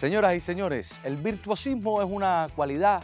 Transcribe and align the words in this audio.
Señoras 0.00 0.34
y 0.34 0.40
señores, 0.40 0.98
el 1.04 1.18
virtuosismo 1.18 2.00
es 2.00 2.08
una 2.10 2.48
cualidad 2.56 3.02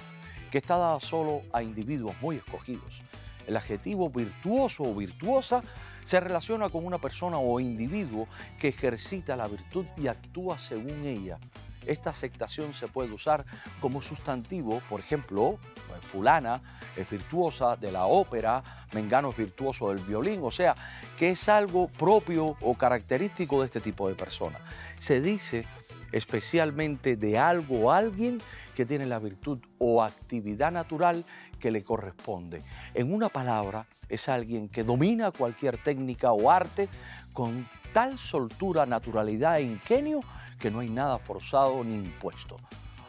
que 0.51 0.57
está 0.57 0.79
dada 0.79 0.99
solo 0.99 1.43
a 1.53 1.63
individuos 1.63 2.15
muy 2.23 2.37
escogidos. 2.37 3.03
El 3.47 3.55
adjetivo 3.59 4.09
virtuoso 4.09 4.85
o 4.85 4.95
virtuosa 4.95 5.61
se 6.05 6.21
relaciona 6.21 6.71
con 6.71 6.87
una 6.87 6.97
persona 6.97 7.37
o 7.37 7.61
individuo 7.61 8.29
que 8.59 8.69
ejercita 8.69 9.37
la 9.37 9.47
virtud 9.47 9.85
y 9.99 10.07
actúa 10.07 10.59
según 10.59 11.05
ella. 11.05 11.39
Esta 11.85 12.09
aceptación 12.09 12.73
se 12.73 12.89
puede 12.89 13.13
usar 13.13 13.45
como 13.79 14.01
sustantivo, 14.01 14.81
por 14.89 15.01
ejemplo, 15.01 15.59
fulana 16.01 16.63
es 16.97 17.11
virtuosa 17.11 17.77
de 17.77 17.93
la 17.93 18.07
ópera, 18.07 18.65
mengano 18.95 19.33
es 19.33 19.37
virtuoso 19.37 19.91
del 19.91 19.99
violín, 19.99 20.41
o 20.43 20.51
sea, 20.51 20.75
que 21.19 21.29
es 21.29 21.47
algo 21.51 21.89
propio 21.89 22.57
o 22.59 22.75
característico 22.75 23.61
de 23.61 23.67
este 23.67 23.83
tipo 23.83 24.09
de 24.09 24.15
personas. 24.15 24.63
Se 24.97 25.21
dice 25.21 25.67
especialmente 26.13 27.17
de 27.17 27.39
algo 27.39 27.87
o 27.87 27.93
alguien 27.93 28.41
que 28.75 28.87
tiene 28.87 29.07
la 29.07 29.19
virtud 29.19 29.59
o 29.79 30.03
actividad 30.03 30.71
natural 30.71 31.25
que 31.59 31.71
le 31.71 31.83
corresponde. 31.83 32.63
En 32.95 33.13
una 33.13 33.29
palabra, 33.29 33.87
es 34.09 34.29
alguien 34.29 34.69
que 34.69 34.85
domina 34.85 35.31
cualquier 35.31 35.79
técnica 35.79 36.33
o 36.33 36.51
arte 36.51 36.89
con 37.33 37.69
tal 37.93 38.19
soltura, 38.19 38.87
naturalidad 38.87 39.59
e 39.59 39.63
ingenio 39.63 40.21
que 40.61 40.71
no 40.71 40.81
hay 40.81 40.91
nada 40.91 41.19
forzado 41.19 41.83
ni 41.83 41.97
impuesto. 41.97 42.59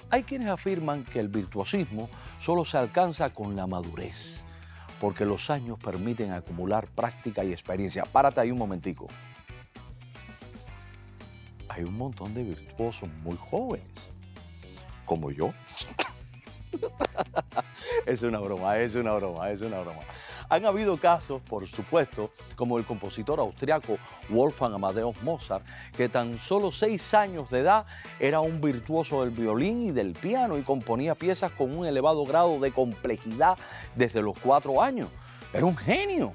Hay 0.09 0.23
quienes 0.23 0.49
afirman 0.49 1.03
que 1.03 1.19
el 1.19 1.27
virtuosismo 1.27 2.09
solo 2.39 2.63
se 2.63 2.77
alcanza 2.77 3.29
con 3.33 3.55
la 3.55 3.67
madurez, 3.67 4.45
porque 5.01 5.25
los 5.25 5.49
años 5.49 5.77
permiten 5.77 6.31
acumular 6.31 6.87
práctica 6.87 7.43
y 7.43 7.51
experiencia. 7.51 8.05
Párate 8.05 8.39
ahí 8.39 8.51
un 8.51 8.57
momentico. 8.57 9.07
Hay 11.77 11.83
un 11.83 11.95
montón 11.95 12.33
de 12.33 12.43
virtuosos 12.43 13.07
muy 13.21 13.37
jóvenes, 13.37 13.85
como 15.05 15.29
yo. 15.29 15.53
es 18.07 18.23
una 18.23 18.39
broma, 18.39 18.79
es 18.79 18.95
una 18.95 19.13
broma, 19.13 19.51
es 19.51 19.61
una 19.61 19.81
broma. 19.81 20.01
Han 20.49 20.65
habido 20.65 20.99
casos, 20.99 21.39
por 21.43 21.67
supuesto, 21.67 22.31
como 22.55 22.79
el 22.79 22.83
compositor 22.83 23.39
austriaco 23.39 23.99
Wolfgang 24.29 24.73
Amadeus 24.73 25.21
Mozart, 25.21 25.63
que 25.95 26.09
tan 26.09 26.39
solo 26.39 26.71
seis 26.71 27.13
años 27.13 27.51
de 27.51 27.59
edad 27.59 27.85
era 28.19 28.39
un 28.39 28.59
virtuoso 28.59 29.21
del 29.21 29.29
violín 29.29 29.83
y 29.83 29.91
del 29.91 30.13
piano 30.13 30.57
y 30.57 30.63
componía 30.63 31.13
piezas 31.13 31.51
con 31.51 31.77
un 31.77 31.85
elevado 31.85 32.25
grado 32.25 32.59
de 32.59 32.71
complejidad 32.71 33.55
desde 33.93 34.23
los 34.23 34.35
cuatro 34.39 34.81
años. 34.81 35.09
Era 35.53 35.67
un 35.67 35.77
genio. 35.77 36.33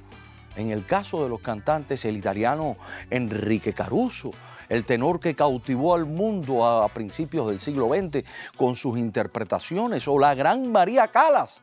En 0.54 0.70
el 0.70 0.84
caso 0.84 1.20
de 1.24 1.30
los 1.30 1.40
cantantes, 1.40 2.04
el 2.04 2.16
italiano 2.16 2.76
Enrique 3.10 3.72
Caruso, 3.72 4.30
el 4.72 4.84
tenor 4.84 5.20
que 5.20 5.34
cautivó 5.34 5.94
al 5.94 6.06
mundo 6.06 6.66
a 6.66 6.88
principios 6.88 7.46
del 7.46 7.60
siglo 7.60 7.90
XX 7.90 8.24
con 8.56 8.74
sus 8.74 8.98
interpretaciones, 8.98 10.08
o 10.08 10.18
la 10.18 10.34
gran 10.34 10.72
María 10.72 11.08
Calas, 11.08 11.60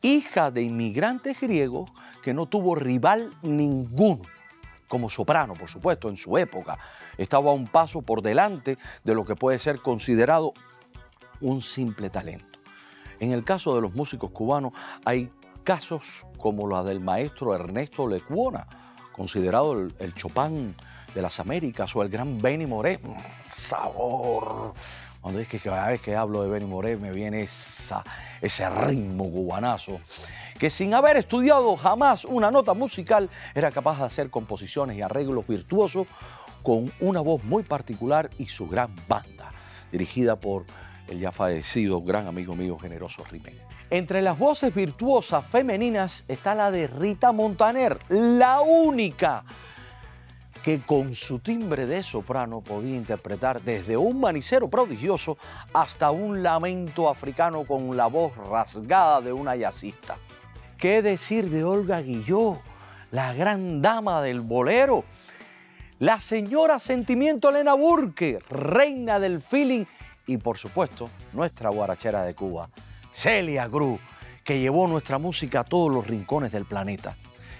hija 0.00 0.50
de 0.50 0.62
inmigrantes 0.62 1.38
griegos 1.38 1.90
que 2.22 2.32
no 2.32 2.46
tuvo 2.46 2.74
rival 2.74 3.30
ninguno. 3.42 4.22
Como 4.88 5.10
soprano, 5.10 5.52
por 5.52 5.68
supuesto, 5.68 6.08
en 6.08 6.16
su 6.16 6.38
época. 6.38 6.78
Estaba 7.18 7.52
un 7.52 7.66
paso 7.66 8.00
por 8.00 8.22
delante 8.22 8.78
de 9.04 9.14
lo 9.14 9.26
que 9.26 9.36
puede 9.36 9.58
ser 9.58 9.80
considerado 9.82 10.54
un 11.42 11.60
simple 11.60 12.08
talento. 12.08 12.58
En 13.18 13.32
el 13.32 13.44
caso 13.44 13.74
de 13.74 13.82
los 13.82 13.94
músicos 13.94 14.30
cubanos 14.30 14.72
hay 15.04 15.30
casos 15.64 16.26
como 16.38 16.66
la 16.66 16.82
del 16.82 17.00
maestro 17.00 17.54
Ernesto 17.54 18.08
Lecuona, 18.08 18.66
considerado 19.12 19.74
el, 19.74 20.14
Chopin 20.14 20.74
de 21.14 21.22
las 21.22 21.40
Américas, 21.40 21.94
o 21.96 22.02
el 22.02 22.08
gran 22.08 22.40
Benny 22.40 22.66
Moré. 22.66 22.98
Mm, 22.98 23.12
sabor, 23.44 24.74
cuando 25.20 25.40
es 25.40 25.48
que 25.48 25.58
cada 25.58 25.88
vez 25.88 26.00
que 26.00 26.16
hablo 26.16 26.42
de 26.42 26.48
Benny 26.48 26.66
Moré 26.66 26.96
me 26.96 27.12
viene 27.12 27.42
esa, 27.42 28.02
ese 28.40 28.68
ritmo 28.70 29.30
cubanazo, 29.30 30.00
que 30.58 30.70
sin 30.70 30.94
haber 30.94 31.16
estudiado 31.16 31.76
jamás 31.76 32.24
una 32.24 32.50
nota 32.50 32.74
musical 32.74 33.28
era 33.54 33.70
capaz 33.70 33.98
de 33.98 34.04
hacer 34.04 34.30
composiciones 34.30 34.96
y 34.96 35.02
arreglos 35.02 35.46
virtuosos 35.46 36.06
con 36.62 36.92
una 37.00 37.20
voz 37.20 37.42
muy 37.44 37.62
particular 37.62 38.30
y 38.38 38.46
su 38.46 38.68
gran 38.68 38.94
banda, 39.08 39.52
dirigida 39.90 40.36
por 40.36 40.64
el 41.08 41.18
ya 41.18 41.32
fallecido 41.32 42.00
gran 42.02 42.26
amigo 42.26 42.54
mío 42.54 42.78
Generoso 42.78 43.24
Rimén. 43.30 43.58
Entre 43.90 44.22
las 44.22 44.38
voces 44.38 44.72
virtuosas 44.72 45.44
femeninas 45.46 46.24
está 46.28 46.54
la 46.54 46.70
de 46.70 46.86
Rita 46.86 47.32
Montaner, 47.32 47.98
la 48.08 48.60
única 48.60 49.44
que 50.62 50.80
con 50.80 51.14
su 51.14 51.38
timbre 51.38 51.86
de 51.86 52.02
soprano 52.02 52.60
podía 52.60 52.96
interpretar 52.96 53.62
desde 53.62 53.96
un 53.96 54.20
manicero 54.20 54.68
prodigioso 54.68 55.38
hasta 55.72 56.10
un 56.10 56.42
lamento 56.42 57.08
africano 57.08 57.64
con 57.64 57.96
la 57.96 58.06
voz 58.06 58.36
rasgada 58.36 59.20
de 59.20 59.32
una 59.32 59.56
jazzista. 59.56 60.16
¿Qué 60.76 61.02
decir 61.02 61.50
de 61.50 61.64
Olga 61.64 62.00
Guilló, 62.00 62.58
la 63.10 63.34
gran 63.34 63.82
dama 63.82 64.22
del 64.22 64.40
bolero? 64.40 65.04
La 65.98 66.20
señora 66.20 66.78
Sentimiento 66.78 67.50
Elena 67.50 67.74
Burke, 67.74 68.38
reina 68.48 69.18
del 69.18 69.40
feeling 69.40 69.84
y 70.26 70.38
por 70.38 70.56
supuesto 70.56 71.10
nuestra 71.32 71.70
guarachera 71.70 72.22
de 72.22 72.34
Cuba, 72.34 72.70
Celia 73.12 73.68
Cruz, 73.68 74.00
que 74.44 74.60
llevó 74.60 74.88
nuestra 74.88 75.18
música 75.18 75.60
a 75.60 75.64
todos 75.64 75.92
los 75.92 76.06
rincones 76.06 76.52
del 76.52 76.64
planeta. 76.64 77.16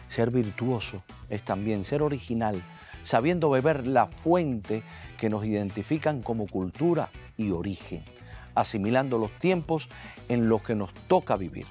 Ser 0.08 0.30
virtuoso 0.30 1.02
es 1.28 1.42
también 1.44 1.84
ser 1.84 2.02
original, 2.02 2.62
sabiendo 3.02 3.50
beber 3.50 3.86
la 3.86 4.06
fuente 4.06 4.82
que 5.18 5.30
nos 5.30 5.44
identifican 5.44 6.22
como 6.22 6.46
cultura 6.46 7.10
y 7.36 7.50
origen, 7.50 8.04
asimilando 8.54 9.18
los 9.18 9.30
tiempos 9.38 9.88
en 10.28 10.48
los 10.48 10.62
que 10.62 10.74
nos 10.74 10.92
toca 11.08 11.36
vivir, 11.36 11.66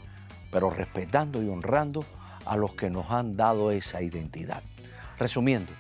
pero 0.51 0.69
respetando 0.69 1.41
y 1.41 1.50
honrando 1.50 2.03
a 2.45 2.57
los 2.57 2.73
que 2.73 2.90
nos 2.90 3.09
han 3.12 3.38
dado 3.38 3.72
esa 3.72 4.01
identidad. 4.01 4.63
Resumiendo, 5.17 5.72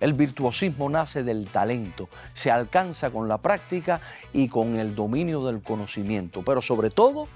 el 0.00 0.12
virtuosismo 0.12 0.88
nace 0.88 1.22
del 1.24 1.46
talento, 1.46 2.08
se 2.34 2.50
alcanza 2.50 3.10
con 3.10 3.28
la 3.28 3.38
práctica 3.38 4.00
y 4.32 4.48
con 4.48 4.78
el 4.78 4.94
dominio 4.94 5.44
del 5.44 5.62
conocimiento, 5.62 6.42
pero 6.44 6.62
sobre 6.62 6.90
todo 6.90 7.26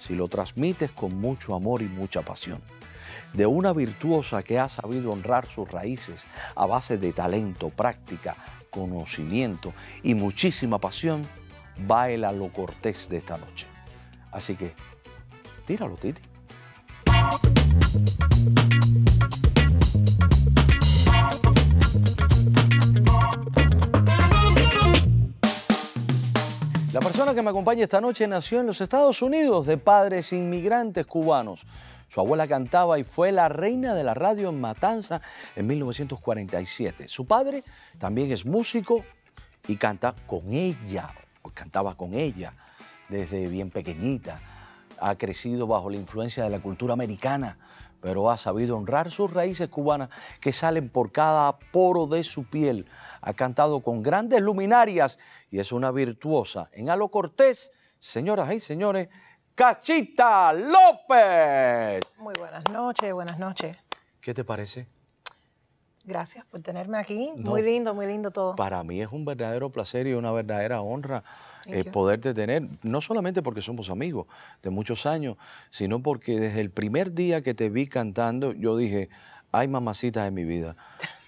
si 0.00 0.14
lo 0.14 0.28
transmites 0.28 0.90
con 0.90 1.14
mucho 1.20 1.54
amor 1.54 1.82
y 1.82 1.86
mucha 1.86 2.22
pasión 2.22 2.60
de 3.36 3.44
una 3.44 3.74
virtuosa 3.74 4.42
que 4.42 4.58
ha 4.58 4.68
sabido 4.68 5.12
honrar 5.12 5.46
sus 5.46 5.70
raíces 5.70 6.24
a 6.54 6.64
base 6.64 6.96
de 6.96 7.12
talento, 7.12 7.68
práctica, 7.68 8.34
conocimiento 8.70 9.74
y 10.02 10.14
muchísima 10.14 10.78
pasión, 10.78 11.22
baila 11.86 12.32
lo 12.32 12.50
cortés 12.50 13.08
de 13.10 13.18
esta 13.18 13.36
noche. 13.36 13.66
Así 14.32 14.56
que, 14.56 14.72
tíralo, 15.66 15.96
Titi. 15.96 16.22
La 26.92 27.00
persona 27.00 27.34
que 27.34 27.42
me 27.42 27.50
acompaña 27.50 27.82
esta 27.82 28.00
noche 28.00 28.26
nació 28.26 28.60
en 28.60 28.66
los 28.66 28.80
Estados 28.80 29.20
Unidos 29.20 29.66
de 29.66 29.76
padres 29.76 30.32
inmigrantes 30.32 31.04
cubanos. 31.04 31.66
Su 32.08 32.20
abuela 32.20 32.46
cantaba 32.46 32.98
y 32.98 33.04
fue 33.04 33.32
la 33.32 33.48
reina 33.48 33.94
de 33.94 34.04
la 34.04 34.14
radio 34.14 34.48
en 34.48 34.60
Matanza 34.60 35.20
en 35.54 35.66
1947. 35.66 37.08
Su 37.08 37.26
padre 37.26 37.64
también 37.98 38.30
es 38.30 38.46
músico 38.46 39.04
y 39.68 39.76
canta 39.76 40.14
con 40.26 40.52
ella, 40.52 41.12
cantaba 41.54 41.96
con 41.96 42.14
ella 42.14 42.54
desde 43.08 43.48
bien 43.48 43.70
pequeñita. 43.70 44.40
Ha 44.98 45.16
crecido 45.16 45.66
bajo 45.66 45.90
la 45.90 45.96
influencia 45.96 46.44
de 46.44 46.50
la 46.50 46.60
cultura 46.60 46.94
americana, 46.94 47.58
pero 48.00 48.30
ha 48.30 48.36
sabido 48.36 48.76
honrar 48.76 49.10
sus 49.10 49.32
raíces 49.32 49.68
cubanas 49.68 50.10
que 50.40 50.52
salen 50.52 50.88
por 50.88 51.12
cada 51.12 51.58
poro 51.58 52.06
de 52.06 52.24
su 52.24 52.44
piel. 52.44 52.86
Ha 53.20 53.34
cantado 53.34 53.80
con 53.80 54.02
grandes 54.02 54.40
luminarias 54.40 55.18
y 55.50 55.58
es 55.58 55.72
una 55.72 55.90
virtuosa. 55.90 56.70
En 56.72 56.88
Alo 56.88 57.08
Cortés, 57.08 57.72
señoras 57.98 58.52
y 58.54 58.60
señores, 58.60 59.08
Cachita 59.56 60.52
López. 60.52 62.04
Muy 62.18 62.34
buenas 62.38 62.62
noches, 62.70 63.10
buenas 63.14 63.38
noches. 63.38 63.74
¿Qué 64.20 64.34
te 64.34 64.44
parece? 64.44 64.86
Gracias 66.04 66.44
por 66.44 66.60
tenerme 66.60 66.98
aquí. 66.98 67.30
muy 67.36 67.62
lindo, 67.62 67.94
muy 67.94 68.06
lindo 68.06 68.30
todo. 68.30 68.54
Para 68.54 68.84
mí 68.84 69.00
es 69.00 69.10
un 69.10 69.24
verdadero 69.24 69.70
placer 69.70 70.06
y 70.08 70.12
una 70.12 70.30
verdadera 70.30 70.82
honra 70.82 71.24
eh, 71.64 71.84
poderte 71.84 72.34
tener, 72.34 72.68
no 72.82 73.00
solamente 73.00 73.40
porque 73.40 73.62
somos 73.62 73.88
amigos 73.88 74.26
de 74.62 74.68
muchos 74.68 75.06
años, 75.06 75.38
sino 75.70 76.02
porque 76.02 76.38
desde 76.38 76.60
el 76.60 76.68
primer 76.68 77.14
día 77.14 77.40
que 77.40 77.54
te 77.54 77.70
vi 77.70 77.86
cantando, 77.86 78.52
yo 78.52 78.76
dije, 78.76 79.08
ay 79.52 79.68
mamacita 79.68 80.24
de 80.24 80.32
mi 80.32 80.44
vida, 80.44 80.76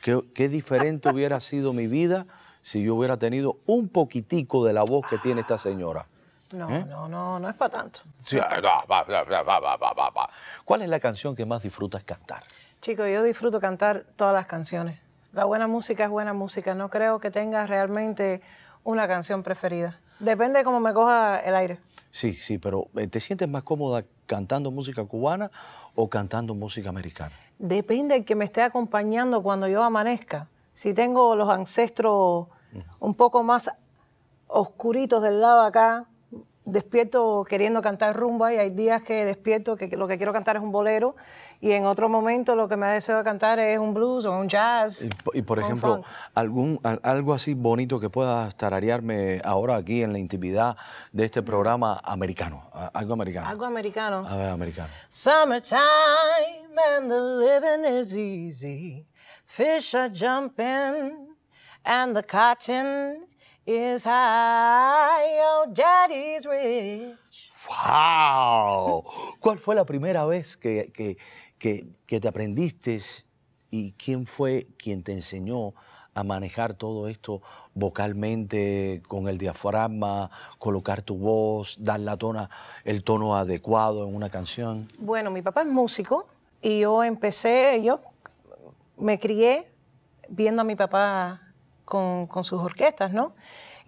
qué, 0.03 0.21
qué 0.35 0.51
diferente 0.51 1.09
hubiera 1.09 1.41
sido 1.41 1.73
mi 1.73 1.87
vida 1.87 2.27
si 2.61 2.83
yo 2.83 2.95
hubiera 2.95 3.17
tenido 3.17 3.57
un 3.65 3.89
poquitico 3.89 4.67
de 4.67 4.75
la 4.75 4.83
voz 4.83 5.07
que 5.09 5.17
tiene 5.17 5.41
esta 5.41 5.57
señora. 5.57 6.05
No, 6.53 6.71
¿Eh? 6.71 6.85
no, 6.89 7.09
no, 7.09 7.39
no 7.39 7.49
es 7.49 7.55
para 7.55 7.71
tanto. 7.71 8.01
¿Cuál 10.65 10.83
es 10.83 10.89
la 10.89 11.01
canción 11.01 11.37
que 11.37 11.45
más 11.45 11.63
disfrutas 11.63 12.03
cantar? 12.05 12.43
Chico, 12.81 13.07
yo 13.07 13.23
disfruto 13.23 13.61
cantar 13.61 14.05
todas 14.17 14.35
las 14.35 14.47
canciones. 14.47 14.99
La 15.33 15.45
buena 15.45 15.67
música 15.67 16.05
es 16.05 16.11
buena 16.11 16.33
música. 16.33 16.75
No 16.75 16.89
creo 16.89 17.21
que 17.21 17.31
tenga 17.31 17.67
realmente 17.67 18.41
una 18.85 19.07
canción 19.07 19.43
preferida. 19.43 19.99
Depende 20.21 20.61
de 20.61 20.65
cómo 20.65 20.81
me 20.81 20.95
coja 20.95 21.41
el 21.41 21.55
aire. 21.55 21.79
Sí, 22.11 22.33
sí, 22.33 22.59
pero 22.59 22.89
eh, 22.97 23.07
¿te 23.07 23.21
sientes 23.21 23.49
más 23.49 23.63
cómoda 23.63 24.05
cantando 24.27 24.71
música 24.71 25.05
cubana 25.05 25.51
o 25.95 26.09
cantando 26.09 26.55
música 26.55 26.89
americana? 26.89 27.35
Depende 27.59 28.15
del 28.15 28.25
que 28.25 28.35
me 28.35 28.45
esté 28.45 28.63
acompañando 28.63 29.43
cuando 29.43 29.69
yo 29.69 29.83
amanezca. 29.83 30.49
Si 30.73 30.95
tengo 30.95 31.37
los 31.37 31.49
ancestros 31.51 32.47
un 33.01 33.15
poco 33.15 33.43
más 33.43 33.71
oscuritos 34.47 35.23
del 35.23 35.41
lado 35.41 35.63
de 35.63 35.69
acá, 35.69 36.05
despierto 36.69 37.45
queriendo 37.49 37.81
cantar 37.81 38.15
rumba 38.15 38.53
y 38.53 38.59
hay 38.59 38.71
días 38.71 39.03
que 39.03 39.25
despierto 39.25 39.77
que 39.77 39.89
lo 39.97 40.07
que 40.07 40.19
quiero 40.19 40.33
cantar 40.33 40.57
es 40.57 40.63
un 40.63 40.71
bolero 40.71 41.17
y 41.61 41.73
en 41.73 41.87
otro 41.87 42.09
momento 42.09 42.55
lo 42.55 42.69
que 42.69 42.77
me 42.77 42.87
deseo 42.89 43.25
cantar 43.25 43.59
es 43.59 43.79
un 43.79 43.95
blues 43.95 44.27
o 44.27 44.39
un 44.39 44.49
jazz. 44.49 45.07
Y, 45.33 45.43
por 45.43 45.59
ejemplo, 45.59 46.03
algún, 46.35 46.79
algo 47.03 47.35
así 47.35 47.55
bonito 47.55 47.99
que 47.99 48.11
pueda 48.11 48.51
tararearme 48.51 49.41
ahora 49.45 49.77
aquí 49.77 50.03
en 50.03 50.13
la 50.13 50.19
intimidad 50.19 50.77
de 51.13 51.25
este 51.25 51.43
programa 51.43 52.01
americano, 52.05 52.71
algo 52.93 53.15
americano. 53.15 53.49
Algo 53.49 53.65
americano. 53.65 54.25
A 54.29 54.37
ver, 54.37 54.51
americano. 54.51 54.89
Summertime 55.09 55.79
and 56.97 57.11
the 57.11 57.21
living 57.21 57.99
is 57.99 58.15
easy. 58.15 59.07
Fish 59.45 59.95
are 59.95 60.11
jumping 60.11 61.35
and 61.85 62.15
the 62.15 62.23
cotton 62.23 63.28
is 63.69 64.05
high. 64.05 65.41
Oh, 65.43 65.67
daddy's 65.69 66.47
rich. 66.47 67.53
¡Wow! 67.69 69.05
¿Cuál 69.41 69.59
fue 69.59 69.75
la 69.75 69.85
primera 69.85 70.25
vez 70.25 70.57
que, 70.57 70.91
que, 70.95 71.19
que, 72.07 72.21
te 72.21 72.29
aprendiste 72.29 72.99
y 73.71 73.93
quién 73.93 74.25
fue 74.25 74.69
quien 74.79 75.03
te 75.03 75.13
enseñó 75.13 75.75
a 76.15 76.25
manejar 76.25 76.73
todo 76.73 77.09
esto 77.09 77.43
vocalmente, 77.75 79.03
con 79.07 79.29
el 79.29 79.37
diafragma, 79.37 80.31
colocar 80.59 81.03
tu 81.03 81.19
voz, 81.19 81.77
dar 81.79 82.01
la 82.01 82.17
tona, 82.17 82.49
el 82.85 83.05
tono 83.05 83.37
adecuado 83.37 84.09
en 84.09 84.15
una 84.15 84.31
canción? 84.31 84.89
Bueno, 84.99 85.31
mi 85.31 85.43
papá 85.43 85.61
es 85.61 85.69
músico 85.69 86.27
y 86.63 86.81
yo 86.81 87.05
empecé, 87.05 87.83
yo 87.85 88.01
me 88.97 89.19
crié 89.19 89.71
viendo 90.31 90.63
a 90.63 90.65
mi 90.65 90.75
papá 90.75 91.48
con, 91.89 92.27
con 92.27 92.45
sus 92.45 92.61
orquestas, 92.61 93.13
¿no? 93.13 93.35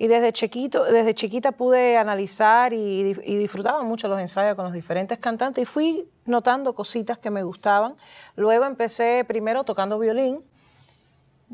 Y 0.01 0.09
desde, 0.09 0.33
chiquito, 0.33 0.85
desde 0.85 1.15
chiquita 1.15 1.53
pude 1.53 1.99
analizar 1.99 2.73
y, 2.73 3.13
disfrutaba 3.13 3.83
mucho 3.83 4.09
los 4.09 4.19
ensayos 4.19 4.57
con 4.57 4.65
los 4.65 4.73
diferentes 4.73 5.19
cantantes 5.19 5.61
y 5.61 5.67
fui 5.67 6.09
notando 6.25 6.75
cositas 6.75 7.19
que 7.19 7.29
me 7.29 7.43
gustaban. 7.43 7.97
Luego 8.35 8.65
empecé 8.65 9.27
primero 9.29 9.63
tocando 9.63 9.99
violín. 9.99 10.43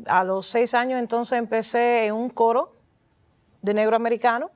A 0.05 0.23
los 0.23 0.47
seis 0.47 0.73
años 0.73 0.97
entonces 0.97 1.37
empecé 1.37 2.05
en 2.05 2.13
un 2.13 2.29
coro 2.29 2.73
de 3.61 3.73
negro 3.73 3.97
americano 3.97 4.49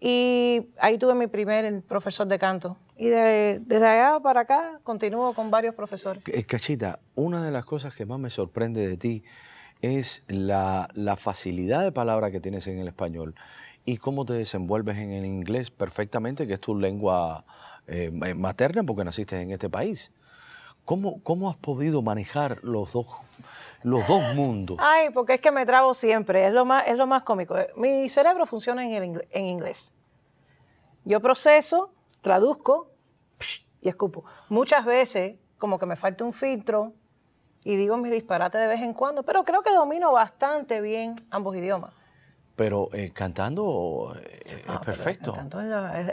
y 0.00 0.68
ahí 0.78 0.96
tuve 0.96 1.14
mi 1.14 1.26
primer 1.26 1.82
profesor 1.82 2.26
de 2.26 2.38
canto. 2.38 2.78
Y 2.96 3.08
desde 3.08 3.86
allá 3.86 4.18
para 4.18 4.40
acá 4.40 4.80
continúo 4.82 5.34
con 5.34 5.50
varios 5.50 5.74
profesores. 5.74 6.22
Cachita, 6.46 7.00
una 7.14 7.44
de 7.44 7.50
las 7.50 7.66
cosas 7.66 7.94
que 7.94 8.06
más 8.06 8.18
me 8.18 8.30
sorprende 8.30 8.88
de 8.88 8.96
ti 8.96 9.24
es 9.82 10.24
la, 10.28 10.88
facilidad 11.18 11.82
de 11.82 11.92
palabra 11.92 12.30
que 12.30 12.40
tienes 12.40 12.66
en 12.66 12.78
el 12.78 12.88
español 12.88 13.34
y 13.84 13.98
cómo 13.98 14.24
te 14.24 14.32
desenvuelves 14.32 14.96
en 14.98 15.12
el 15.12 15.24
inglés 15.24 15.70
perfectamente, 15.70 16.46
que 16.46 16.54
es 16.54 16.60
tu 16.60 16.74
lengua 16.74 17.44
eh, 17.86 18.10
materna 18.10 18.82
porque 18.82 19.04
naciste 19.04 19.40
en 19.40 19.52
este 19.52 19.70
país. 19.70 20.10
¿Cómo, 20.84 21.20
¿Cómo 21.22 21.50
has 21.50 21.56
podido 21.56 22.02
manejar 22.02 22.62
los 22.62 22.92
dos, 22.92 23.06
los 23.82 24.06
dos 24.06 24.34
mundos? 24.34 24.78
Ay, 24.80 25.10
porque 25.10 25.34
es 25.34 25.40
que 25.40 25.50
me 25.50 25.66
trago 25.66 25.94
siempre, 25.94 26.46
es 26.46 26.52
lo 26.52 26.64
más, 26.64 26.84
es 26.86 26.96
lo 26.96 27.06
más 27.06 27.22
cómico. 27.22 27.56
Mi 27.76 28.08
cerebro 28.08 28.46
funciona 28.46 28.84
en, 28.84 29.20
en 29.30 29.46
inglés. 29.46 29.92
Yo 31.04 31.20
proceso, 31.20 31.90
traduzco 32.20 32.90
y 33.80 33.88
escupo. 33.88 34.24
Muchas 34.48 34.84
veces, 34.84 35.36
como 35.58 35.78
que 35.78 35.86
me 35.86 35.96
falta 35.96 36.24
un 36.24 36.32
filtro, 36.32 36.92
y 37.66 37.74
digo 37.74 37.96
mis 37.96 38.12
disparates 38.12 38.60
de 38.60 38.68
vez 38.68 38.80
en 38.80 38.94
cuando, 38.94 39.24
pero 39.24 39.42
creo 39.42 39.60
que 39.60 39.74
domino 39.74 40.12
bastante 40.12 40.80
bien 40.80 41.16
ambos 41.30 41.56
idiomas. 41.56 41.92
Pero 42.54 42.90
eh, 42.92 43.10
cantando 43.12 44.14
eh, 44.16 44.40
es 44.44 44.62
ah, 44.68 44.80
perfecto. 44.80 45.34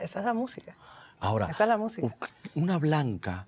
esa 0.02 0.20
es 0.20 0.26
la 0.26 0.34
música. 0.34 0.76
Ahora, 1.20 1.46
esa 1.46 1.66
es 1.66 1.70
la 1.70 1.78
música. 1.78 2.18
Una 2.56 2.80
blanca 2.80 3.46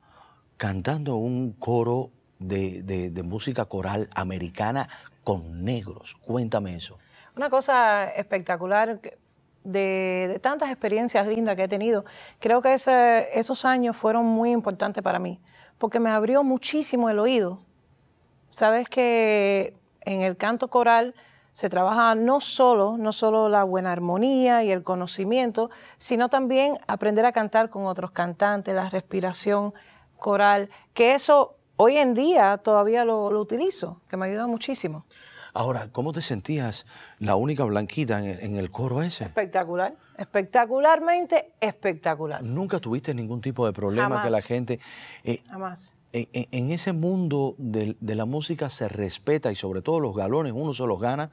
cantando 0.55 1.15
un 1.15 1.53
coro 1.53 2.11
de, 2.37 3.11
música 3.25 3.65
coral 3.65 4.07
americana 4.13 4.87
con 5.23 5.65
negros. 5.65 6.15
Cuéntame 6.21 6.75
eso. 6.75 6.99
Una 7.35 7.49
cosa 7.49 8.05
espectacular 8.09 9.01
de, 9.63 10.27
de, 10.31 10.39
tantas 10.43 10.69
experiencias 10.69 11.25
lindas 11.25 11.55
que 11.55 11.63
he 11.63 11.67
tenido. 11.67 12.05
Creo 12.39 12.61
que 12.61 12.75
esos 12.75 13.65
años 13.65 13.97
fueron 13.97 14.27
muy 14.27 14.51
importantes 14.51 15.01
para 15.01 15.17
mí, 15.17 15.41
porque 15.79 15.99
me 15.99 16.11
abrió 16.11 16.43
muchísimo 16.43 17.09
el 17.09 17.17
oído 17.17 17.64
Sabes 18.55 18.87
que 18.87 19.75
en 20.05 20.21
el 20.21 20.37
canto 20.37 20.69
coral 20.69 21.13
se 21.51 21.67
trabaja 21.67 22.15
no 22.15 22.39
solo, 22.39 22.95
no 22.97 23.11
solo 23.11 23.49
la 23.49 23.65
buena 23.65 23.91
armonía 23.91 24.63
y 24.63 24.71
el 24.71 24.81
conocimiento, 24.81 25.69
sino 25.97 26.29
también 26.29 26.77
aprender 26.87 27.25
a 27.25 27.33
cantar 27.33 27.69
con 27.69 27.85
otros 27.85 28.11
cantantes, 28.11 28.73
la 28.73 28.89
respiración 28.89 29.73
coral, 30.17 30.69
que 30.93 31.15
eso 31.15 31.57
hoy 31.75 31.97
en 31.97 32.13
día 32.13 32.57
todavía 32.59 33.03
lo, 33.03 33.27
utilizo, 33.27 33.99
que 34.07 34.15
me 34.15 34.27
ayuda 34.27 34.47
muchísimo. 34.47 35.05
Ahora, 35.53 35.89
¿cómo 35.91 36.13
te 36.13 36.21
sentías 36.21 36.85
la 37.19 37.35
única 37.35 37.65
blanquita 37.65 38.19
en 38.19 38.55
el, 38.55 38.71
coro 38.71 39.01
ese? 39.01 39.25
Espectacular, 39.25 39.97
espectacularmente 40.17 41.51
espectacular. 41.59 42.41
¿Nunca 42.41 42.79
tuviste 42.79 43.13
ningún 43.13 43.41
tipo 43.41 43.65
de 43.65 43.73
problema 43.73 44.23
que 44.23 44.29
la 44.29 44.41
gente... 44.41 44.79
Eh, 45.25 45.43
Jamás 45.49 45.97
en, 46.15 46.71
ese 46.71 46.93
mundo 46.93 47.55
de, 47.57 47.97
la 47.99 48.25
música 48.25 48.69
se 48.69 48.87
respeta 48.87 49.51
y 49.51 49.55
sobre 49.55 49.81
todo 49.81 49.99
los 49.99 50.15
galones 50.15 50.53
uno 50.55 50.73
se 50.73 50.83
los 50.83 50.99
gana 50.99 51.29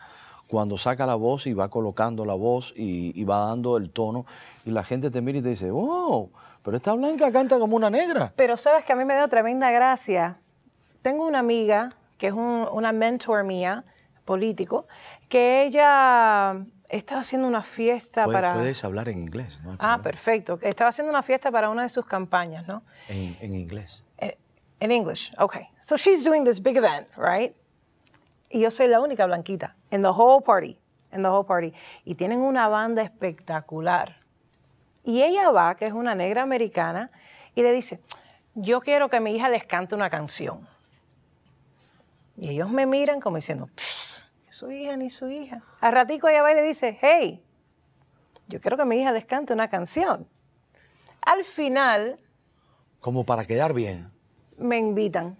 cuando 0.49 0.77
saca 0.77 1.07
la 1.07 1.15
voz 1.15 1.47
y 1.47 1.55
va 1.55 1.71
colocando 1.71 2.25
la 2.25 2.35
voz 2.35 2.75
y, 2.77 3.25
va 3.25 3.47
dando 3.47 3.77
el 3.77 3.91
tono 3.91 4.27
y 4.65 4.71
la 4.71 4.83
gente 4.83 5.11
te 5.11 5.21
mira 5.21 5.39
y 5.39 5.43
te 5.43 5.51
dice, 5.51 5.71
wow, 5.71 6.31
pero 6.65 6.77
esta 6.77 6.93
blanca 6.95 7.31
canta 7.31 7.59
como 7.59 7.77
una 7.77 7.91
negra. 7.91 8.33
Pero 8.37 8.57
sabes 8.57 8.85
que 8.85 8.93
a 8.93 8.97
mí 8.97 9.05
me 9.05 9.15
dio 9.15 9.27
tremenda 9.29 9.71
gracia. 9.71 10.39
Tengo 11.01 11.27
una 11.27 11.39
amiga 11.39 11.91
que 12.19 12.27
es 12.29 12.35
una 12.35 12.93
mentor 12.93 13.45
mía, 13.45 13.85
político, 14.25 14.87
que 15.29 15.65
ella 15.65 16.65
estaba 16.89 17.23
haciendo 17.23 17.49
una 17.49 17.63
fiesta 17.63 18.27
para... 18.27 18.55
Puedes 18.55 18.85
hablar 18.85 19.09
en 19.09 19.19
inglés, 19.19 19.59
¿no? 19.65 19.77
Ah, 19.79 20.01
perfecto. 20.03 20.59
Estaba 20.61 20.91
haciendo 20.91 21.11
una 21.11 21.23
fiesta 21.23 21.51
para 21.51 21.71
una 21.71 21.83
de 21.85 21.89
sus 21.89 22.05
campañas, 22.05 22.69
¿no? 22.69 22.83
en 23.09 23.55
inglés. 23.55 24.05
In 24.83 24.91
English, 24.91 25.31
okay. 25.39 25.71
So 25.81 25.97
she's 25.97 26.25
doing 26.25 26.43
this 26.43 26.59
big 26.59 26.77
event, 26.77 27.07
right? 27.17 27.55
Y 28.51 28.59
yo 28.59 28.71
soy 28.73 28.89
la 28.89 28.99
única 28.99 29.27
blanquita 29.27 29.77
in 29.93 30.03
the 30.03 30.11
whole 30.11 30.41
party, 30.41 30.77
in 31.13 31.23
the 31.23 31.29
whole 31.29 31.45
party. 31.45 31.73
Y 32.05 32.17
tienen 32.17 32.41
una 32.41 32.67
banda 32.67 33.01
espectacular. 33.01 34.17
Y 35.05 35.23
ella 35.23 35.53
va, 35.53 35.77
que 35.77 35.87
es 35.87 35.93
una 35.93 36.17
negra 36.17 36.43
americana, 36.43 37.13
y 37.55 37.63
le 37.63 37.71
dice, 37.71 38.01
yo 38.57 38.81
quiero 38.81 39.09
que 39.09 39.21
mi 39.21 39.37
hija 39.37 39.49
les 39.49 39.65
cante 39.65 39.95
una 39.95 40.11
canción. 40.11 40.67
Y 42.37 42.49
ellos 42.49 42.69
me 42.69 42.85
miran 42.85 43.21
como 43.21 43.37
diciendo, 43.37 43.71
su 44.49 44.69
hija 44.73 44.97
ni 44.97 45.11
su 45.11 45.29
hija. 45.31 45.63
Al 45.81 45.93
ratico 45.93 46.27
ella 46.27 46.43
va 46.43 46.51
y 46.51 46.57
le 46.57 46.63
dice, 46.63 46.99
hey, 47.01 47.41
yo 48.49 48.61
quiero 48.61 48.77
que 48.77 48.85
mi 48.85 48.97
hija 48.97 49.13
les 49.13 49.27
cante 49.27 49.53
una 49.53 49.69
canción. 49.69 50.29
Al 51.21 51.45
final... 51.45 52.19
Como 52.99 53.23
para 53.23 53.45
quedar 53.45 53.75
bien 53.75 54.11
me 54.59 54.79
invitan 54.79 55.37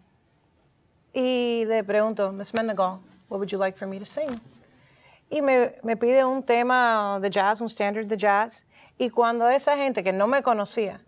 y 1.13 1.65
le 1.67 1.85
pregunto, 1.85 2.33
Miss 2.33 2.53
Mendigal, 2.55 3.01
what 3.29 3.39
would 3.39 3.51
you 3.51 3.59
like 3.59 3.77
for 3.77 3.87
me 3.87 3.99
to 3.99 4.05
sing? 4.05 4.41
Y 5.31 5.41
me, 5.41 5.75
me 5.83 5.97
pide 5.97 6.25
un 6.25 6.43
tema 6.43 7.19
de 7.21 7.31
jazz, 7.31 7.61
un 7.61 7.69
standard 7.69 8.07
de 8.07 8.17
jazz. 8.17 8.67
Y 8.99 9.11
cuando 9.11 9.49
esa 9.49 9.77
gente 9.77 10.03
que 10.03 10.13
no 10.13 10.27
me 10.27 10.43
conocía 10.43 11.01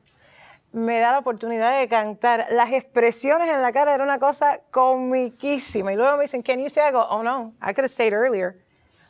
me 0.72 0.98
da 0.98 1.12
la 1.12 1.18
oportunidad 1.18 1.78
de 1.78 1.86
cantar, 1.88 2.46
las 2.50 2.72
expresiones 2.72 3.48
en 3.48 3.62
la 3.62 3.72
cara 3.72 3.94
era 3.94 4.02
una 4.02 4.18
cosa 4.18 4.60
comiquísima. 4.72 5.92
Y 5.92 5.96
luego 5.96 6.16
me 6.16 6.22
dicen, 6.22 6.42
can 6.42 6.58
you 6.58 6.66
stay? 6.66 6.88
I 6.88 6.92
go, 6.92 7.06
oh 7.08 7.22
no, 7.22 7.54
I 7.62 7.72
could 7.72 7.84
have 7.84 7.88
stayed 7.88 8.12
earlier. 8.12 8.56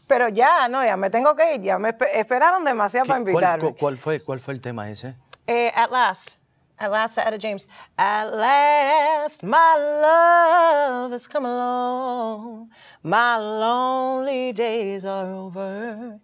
Pero 0.06 0.28
ya, 0.28 0.68
no, 0.68 0.84
ya 0.84 0.98
me 0.98 1.08
tengo 1.08 1.34
que 1.34 1.54
ir, 1.54 1.62
ya 1.62 1.78
me 1.78 1.94
esperaron 2.12 2.62
demasiado 2.64 3.06
para 3.06 3.20
invitarme. 3.20 3.60
¿cuál, 3.60 3.76
cuál, 3.76 3.98
fue, 3.98 4.20
¿Cuál 4.20 4.40
fue 4.40 4.52
el 4.52 4.60
tema 4.60 4.90
ese? 4.90 5.14
Eh, 5.46 5.72
at 5.74 5.90
Last. 5.90 6.43
At 6.76 6.90
last, 6.90 7.18
Etta 7.18 7.38
James. 7.38 7.68
At 7.96 8.34
last, 8.34 9.44
my 9.44 9.76
love 10.02 11.12
has 11.12 11.28
come 11.28 11.46
along. 11.46 12.70
My 13.02 13.36
lonely 13.38 14.52
days 14.52 15.06
are 15.06 15.32
over, 15.32 16.18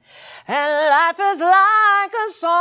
and 0.48 0.72
life 0.88 1.20
is 1.20 1.40
like 1.40 2.12
a 2.14 2.28
song. 2.32 2.60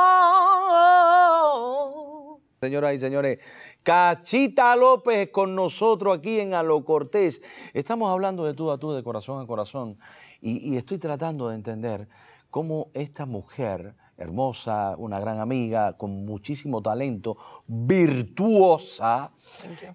Señoras 2.61 2.93
y 2.93 2.99
señores, 2.99 3.39
Cachita 3.81 4.75
López 4.75 5.29
con 5.31 5.55
nosotros 5.55 6.17
aquí 6.17 6.41
en 6.41 6.53
Alo 6.53 6.83
Cortés. 6.83 7.41
Estamos 7.73 8.11
hablando 8.11 8.45
de 8.45 8.53
tú 8.53 8.69
a 8.69 8.77
tú, 8.77 8.91
de 8.91 9.01
corazón 9.01 9.41
a 9.41 9.47
corazón, 9.47 9.97
y, 10.41 10.73
y 10.73 10.77
estoy 10.77 10.99
tratando 10.99 11.49
de 11.49 11.55
entender 11.55 12.07
cómo 12.51 12.91
esta 12.93 13.25
mujer 13.25 13.95
hermosa, 14.19 14.95
una 14.97 15.19
gran 15.19 15.39
amiga, 15.39 15.93
con 15.93 16.25
muchísimo 16.25 16.81
talento, 16.81 17.37
virtuosa, 17.65 19.31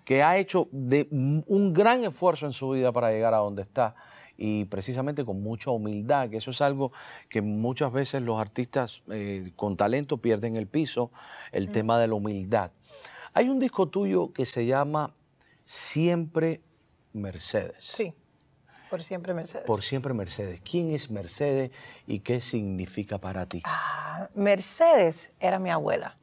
que 0.05 0.23
ha 0.23 0.39
hecho 0.39 0.69
de 0.73 1.07
un 1.11 1.73
gran 1.73 2.05
esfuerzo 2.05 2.47
en 2.47 2.53
su 2.53 2.71
vida 2.71 2.91
para 2.91 3.11
llegar 3.11 3.35
a 3.35 3.39
donde 3.39 3.63
está 3.63 3.95
y 4.37 4.65
precisamente 4.65 5.25
con 5.25 5.43
mucha 5.43 5.71
humildad, 5.71 6.29
que 6.29 6.39
eso 6.39 6.51
es 6.51 6.61
algo 6.61 6.91
que 7.29 7.41
muchas 7.41 7.93
veces 7.93 8.23
los 8.23 8.41
artistas 8.41 9.03
eh, 9.11 9.53
con 9.55 9.77
talento 9.77 10.19
pierden 10.19 10.57
el 10.57 10.67
piso, 10.67 11.13
el 11.53 11.71
tema 11.71 11.99
de 11.99 12.09
la 12.09 12.15
humildad. 12.15 12.73
Hay 13.33 13.49
un 13.49 13.59
disco 13.59 13.89
tuyo 13.89 14.33
que 14.33 14.45
se 14.47 14.67
llama 14.67 15.15
Siempre 15.65 16.61
Mercedes. 17.13 17.77
Sí. 17.81 18.15
Por 18.95 19.03
siempre 19.03 19.35
Mercedes. 19.35 19.67
Por 19.67 19.83
siempre 19.83 20.15
Mercedes. 20.15 20.61
¿Quién 20.61 20.93
es 20.93 21.11
Mercedes 21.11 21.73
y 22.07 22.21
qué 22.21 22.41
significa 22.41 23.19
para 23.19 23.45
ti? 23.45 23.61
Ah, 23.65 24.29
Mercedes 24.37 25.35
era 25.41 25.59
mi 25.59 25.69
abuela. 25.69 26.17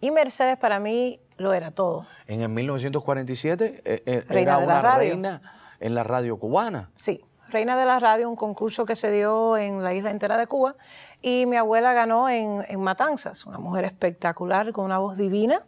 Y 0.00 0.10
Mercedes 0.10 0.56
para 0.56 0.80
mí 0.80 1.20
lo 1.36 1.52
era 1.52 1.70
todo. 1.70 2.06
En 2.26 2.40
el 2.40 2.48
1947 2.48 3.82
eh, 3.84 4.02
eh, 4.06 4.24
era 4.30 4.56
una 4.56 4.96
reina 4.96 5.42
en 5.80 5.94
la 5.94 6.02
radio 6.02 6.38
cubana. 6.38 6.90
Sí, 6.96 7.22
reina 7.50 7.76
de 7.76 7.84
la 7.84 7.98
radio, 7.98 8.30
un 8.30 8.36
concurso 8.36 8.86
que 8.86 8.96
se 8.96 9.10
dio 9.10 9.58
en 9.58 9.84
la 9.84 9.92
isla 9.92 10.10
entera 10.10 10.38
de 10.38 10.46
Cuba. 10.46 10.76
Y 11.20 11.44
mi 11.44 11.58
abuela 11.58 11.92
ganó 11.92 12.30
en, 12.30 12.64
en 12.70 12.80
Matanzas, 12.80 13.44
una 13.44 13.58
mujer 13.58 13.84
espectacular 13.84 14.72
con 14.72 14.86
una 14.86 14.96
voz 14.96 15.18
divina. 15.18 15.62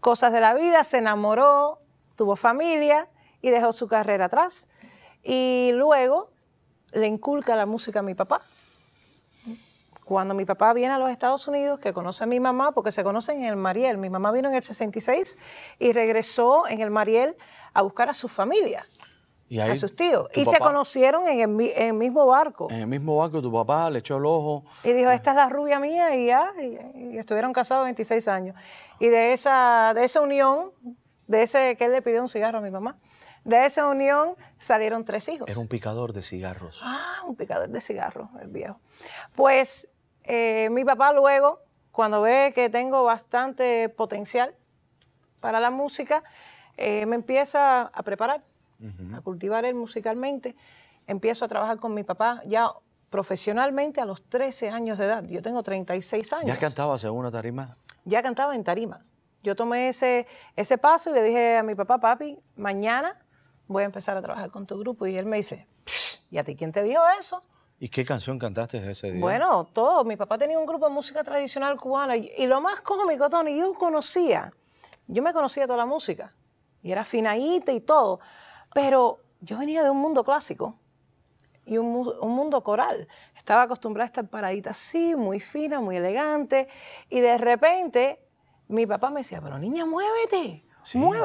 Cosas 0.00 0.32
de 0.32 0.40
la 0.40 0.54
vida, 0.54 0.82
se 0.82 0.98
enamoró, 0.98 1.78
tuvo 2.16 2.34
familia 2.34 3.06
y 3.40 3.50
dejó 3.50 3.72
su 3.72 3.86
carrera 3.86 4.24
atrás. 4.24 4.68
Y 5.22 5.70
luego 5.74 6.30
le 6.92 7.06
inculca 7.06 7.56
la 7.56 7.66
música 7.66 8.00
a 8.00 8.02
mi 8.02 8.14
papá. 8.14 8.42
Cuando 10.04 10.34
mi 10.34 10.44
papá 10.44 10.72
viene 10.72 10.94
a 10.94 10.98
los 10.98 11.10
Estados 11.10 11.46
Unidos, 11.48 11.78
que 11.78 11.92
conoce 11.92 12.24
a 12.24 12.26
mi 12.26 12.40
mamá, 12.40 12.72
porque 12.72 12.90
se 12.92 13.04
conocen 13.04 13.38
en 13.38 13.44
el 13.44 13.56
Mariel. 13.56 13.98
Mi 13.98 14.10
mamá 14.10 14.32
vino 14.32 14.48
en 14.48 14.56
el 14.56 14.62
66 14.62 15.38
y 15.78 15.92
regresó 15.92 16.66
en 16.68 16.80
el 16.80 16.90
Mariel 16.90 17.36
a 17.72 17.82
buscar 17.82 18.10
a 18.10 18.14
su 18.14 18.28
familia. 18.28 18.84
¿Y 19.52 19.60
a 19.60 19.76
sus 19.76 19.94
tíos. 19.94 20.28
Y 20.34 20.46
se 20.46 20.58
conocieron 20.58 21.28
en 21.28 21.40
el, 21.40 21.92
mismo 21.92 22.24
barco. 22.24 22.68
En 22.70 22.80
el 22.80 22.86
mismo 22.86 23.18
barco, 23.18 23.42
tu 23.42 23.52
papá 23.52 23.90
le 23.90 23.98
echó 23.98 24.16
el 24.16 24.24
ojo. 24.24 24.64
Y 24.82 24.92
dijo, 24.92 25.10
esta 25.10 25.32
es 25.32 25.36
la 25.36 25.50
rubia 25.50 25.78
mía, 25.78 26.16
y 26.16 26.28
ya, 26.28 26.52
y, 26.58 27.18
estuvieron 27.18 27.52
casados 27.52 27.84
26 27.84 28.28
años. 28.28 28.58
Y 28.98 29.08
de 29.08 29.34
esa, 29.34 29.92
de 29.94 30.04
esa 30.04 30.22
unión, 30.22 30.70
de 31.26 31.42
ese 31.42 31.76
que 31.76 31.84
él 31.84 31.92
le 31.92 32.00
pidió 32.00 32.22
un 32.22 32.28
cigarro 32.28 32.58
a 32.58 32.60
mi 32.62 32.70
mamá, 32.70 32.96
de 33.44 33.66
esa 33.66 33.86
unión 33.86 34.36
salieron 34.58 35.04
tres 35.04 35.28
hijos. 35.28 35.48
Era 35.48 35.58
un 35.58 35.68
picador 35.68 36.12
de 36.12 36.22
cigarros. 36.22 36.80
Ah, 36.82 37.22
un 37.26 37.36
picador 37.36 37.68
de 37.68 37.80
cigarros, 37.80 38.28
el 38.40 38.48
viejo. 38.48 38.78
Pues 39.34 39.88
eh, 40.24 40.68
mi 40.70 40.84
papá 40.84 41.12
luego, 41.12 41.60
cuando 41.90 42.22
ve 42.22 42.52
que 42.54 42.70
tengo 42.70 43.02
bastante 43.04 43.88
potencial 43.88 44.54
para 45.40 45.58
la 45.58 45.70
música, 45.70 46.22
eh, 46.76 47.04
me 47.06 47.16
empieza 47.16 47.82
a 47.82 48.02
preparar, 48.02 48.42
a 49.14 49.20
cultivar 49.20 49.64
él 49.64 49.74
musicalmente. 49.74 50.54
Empiezo 51.06 51.44
a 51.44 51.48
trabajar 51.48 51.78
con 51.78 51.94
mi 51.94 52.04
papá 52.04 52.42
ya 52.46 52.70
profesionalmente 53.10 54.00
a 54.00 54.06
los 54.06 54.22
13 54.22 54.70
años 54.70 54.98
de 54.98 55.04
edad. 55.04 55.24
Yo 55.24 55.42
tengo 55.42 55.62
36 55.62 56.32
años. 56.32 56.46
¿Ya 56.46 56.58
cantabas 56.58 57.02
en 57.04 57.10
una 57.10 57.30
tarima? 57.30 57.76
Ya 58.04 58.22
cantaba 58.22 58.54
en 58.54 58.64
tarima. 58.64 59.02
Yo 59.42 59.56
tomé 59.56 59.88
ese, 59.88 60.26
ese 60.54 60.78
paso 60.78 61.10
y 61.10 61.14
le 61.14 61.22
dije 61.24 61.56
a 61.58 61.62
mi 61.64 61.74
papá, 61.74 61.98
papi, 61.98 62.38
mañana 62.56 63.18
voy 63.72 63.82
a 63.82 63.86
empezar 63.86 64.16
a 64.16 64.22
trabajar 64.22 64.50
con 64.50 64.66
tu 64.66 64.78
grupo. 64.78 65.06
Y 65.06 65.16
él 65.16 65.26
me 65.26 65.38
dice, 65.38 65.66
¿y 66.30 66.38
a 66.38 66.44
ti 66.44 66.54
quién 66.54 66.72
te 66.72 66.82
dijo 66.82 67.02
eso? 67.18 67.42
¿Y 67.80 67.88
qué 67.88 68.04
canción 68.04 68.38
cantaste 68.38 68.90
ese 68.90 69.10
día? 69.10 69.20
Bueno, 69.20 69.64
todo. 69.72 70.04
Mi 70.04 70.16
papá 70.16 70.38
tenía 70.38 70.58
un 70.58 70.66
grupo 70.66 70.86
de 70.86 70.92
música 70.92 71.24
tradicional 71.24 71.76
cubana. 71.76 72.16
Y, 72.16 72.46
lo 72.46 72.60
más 72.60 72.80
cómico, 72.82 73.28
Tony, 73.28 73.58
yo 73.58 73.74
conocía, 73.74 74.52
yo 75.08 75.22
me 75.22 75.32
conocía 75.32 75.66
toda 75.66 75.78
la 75.78 75.86
música. 75.86 76.32
Y 76.82 76.92
era 76.92 77.02
finadita 77.02 77.72
y 77.72 77.80
todo. 77.80 78.20
Pero 78.72 79.18
yo 79.40 79.58
venía 79.58 79.82
de 79.82 79.90
un 79.90 79.98
mundo 79.98 80.22
clásico 80.22 80.78
y 81.64 81.78
un, 81.78 81.86
un, 82.20 82.30
mundo 82.30 82.62
coral. 82.62 83.08
Estaba 83.36 83.62
acostumbrada 83.62 84.04
a 84.04 84.06
estar 84.06 84.28
paradita 84.28 84.70
así, 84.70 85.16
muy 85.16 85.40
fina, 85.40 85.80
muy 85.80 85.96
elegante. 85.96 86.68
Y 87.08 87.20
de 87.20 87.36
repente 87.36 88.20
mi 88.68 88.86
papá 88.86 89.10
me 89.10 89.20
decía, 89.20 89.40
pero 89.40 89.58
niña, 89.58 89.86
muévete 89.86 90.64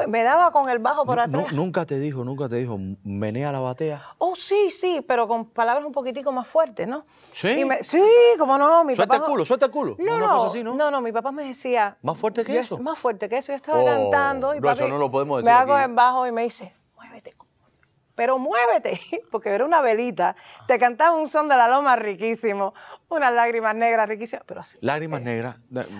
me 0.08 0.22
daba 0.22 0.50
con 0.52 0.68
el 0.68 0.78
bajo 0.78 1.04
por 1.04 1.20
atrás. 1.20 1.52
nunca 1.52 1.84
te 1.86 1.98
dijo, 1.98 2.24
nunca 2.24 2.48
te 2.48 2.56
dijo, 2.56 2.78
menea 3.04 3.52
la 3.52 3.60
batea. 3.60 4.02
Oh, 4.18 4.34
sí, 4.34 4.70
sí, 4.70 5.04
pero 5.06 5.26
con 5.26 5.46
palabras 5.46 5.84
un 5.84 5.92
poquitico 5.92 6.32
más 6.32 6.46
fuertes, 6.46 6.86
¿no? 6.86 7.04
Sí. 7.32 7.66
sí, 7.82 8.02
como 8.38 8.58
no. 8.58 8.84
Mi 8.84 8.94
suelta 8.94 9.16
el 9.16 9.22
culo, 9.22 9.44
suelta 9.44 9.66
el 9.66 9.72
culo. 9.72 9.96
No, 9.98 10.18
no, 10.18 10.74
no, 10.74 10.90
no, 10.90 11.00
mi 11.00 11.12
papá 11.12 11.32
me 11.32 11.44
decía. 11.44 11.96
¿Más 12.02 12.16
fuerte 12.16 12.44
que 12.44 12.58
eso? 12.58 12.78
Más 12.78 12.98
fuerte 12.98 13.28
que 13.28 13.38
eso. 13.38 13.52
Yo 13.52 13.56
estaba 13.56 13.84
cantando 13.84 14.54
y 14.54 14.60
no, 14.60 14.70
eso 14.70 14.88
no 14.88 14.98
lo 14.98 15.10
podemos 15.10 15.38
decir. 15.38 15.52
Me 15.52 15.58
hago 15.58 15.78
en 15.78 15.94
bajo 15.94 16.26
y 16.26 16.32
me 16.32 16.42
dice, 16.42 16.74
muévete, 16.96 17.36
pero 18.14 18.38
muévete, 18.38 19.00
porque 19.30 19.50
era 19.50 19.64
una 19.64 19.80
velita. 19.80 20.36
Te 20.66 20.78
cantaba 20.78 21.16
un 21.16 21.28
son 21.28 21.48
de 21.48 21.56
la 21.56 21.68
loma 21.68 21.96
riquísimo. 21.96 22.74
Unas 23.08 23.32
lágrimas 23.32 23.74
negras 23.74 24.08
riquísimas, 24.08 24.44
pero 24.46 24.60
así. 24.60 24.78
Lágrimas 24.82 25.22
negras. 25.22 25.56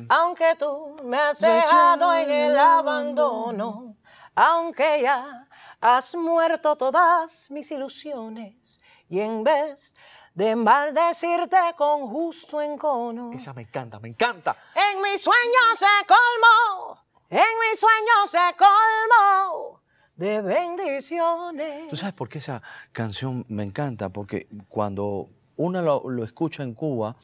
Aunque 0.09 0.57
tú 0.59 0.97
me 1.05 1.19
has 1.19 1.41
dejado 1.41 2.13
en 2.15 2.31
el 2.31 2.59
abandono, 2.59 3.97
aunque 4.35 5.03
ya 5.03 5.49
has 5.81 6.15
muerto 6.15 6.77
todas 6.77 7.51
mis 7.51 7.71
ilusiones, 7.71 8.81
y 9.09 9.21
en 9.21 9.43
vez 9.43 9.97
de 10.35 10.55
maldecirte 10.55 11.57
con 11.77 12.09
justo 12.09 12.61
encono. 12.61 13.33
Esa 13.33 13.53
me 13.55 13.63
encanta, 13.63 13.99
me 13.99 14.09
encanta. 14.09 14.57
En 14.75 15.01
mis 15.03 15.23
sueños 15.23 15.77
se 15.77 15.87
colmó, 16.07 17.05
en 17.31 17.39
mis 17.39 17.81
sueños 17.81 18.31
se 18.31 18.57
colmó 18.57 19.83
de 20.15 20.41
bendiciones. 20.43 21.89
¿Tú 21.89 21.97
sabes 21.97 22.15
por 22.15 22.29
qué 22.29 22.39
esa 22.39 22.63
canción 22.93 23.47
me 23.49 23.63
encanta? 23.63 24.11
Porque 24.11 24.49
cuando 24.69 25.31
uno 25.59 25.83
lo, 25.83 26.25
escucha 26.25 26.63
en 26.63 26.73
Cuba, 26.73 27.17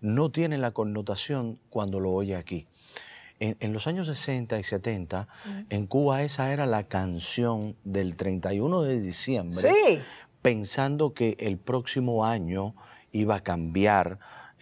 no 0.00 0.30
tiene 0.30 0.58
la 0.58 0.72
connotación 0.72 1.60
cuando 1.70 2.00
lo 2.00 2.10
oye 2.10 2.34
aquí. 2.34 2.66
En, 3.40 3.72
los 3.72 3.86
años 3.86 4.06
60 4.06 4.58
y 4.58 4.62
70, 4.62 5.28
en 5.68 5.86
Cuba 5.86 6.22
esa 6.22 6.52
era 6.52 6.66
la 6.66 6.84
canción 6.84 7.76
del 7.84 8.16
31 8.16 8.82
de 8.82 9.00
diciembre, 9.00 9.70
pensando 10.40 11.12
que 11.12 11.36
el 11.38 11.58
próximo 11.58 12.24
año 12.24 12.74
iba 13.12 13.36
a 13.36 13.40
cambiar 13.40 14.18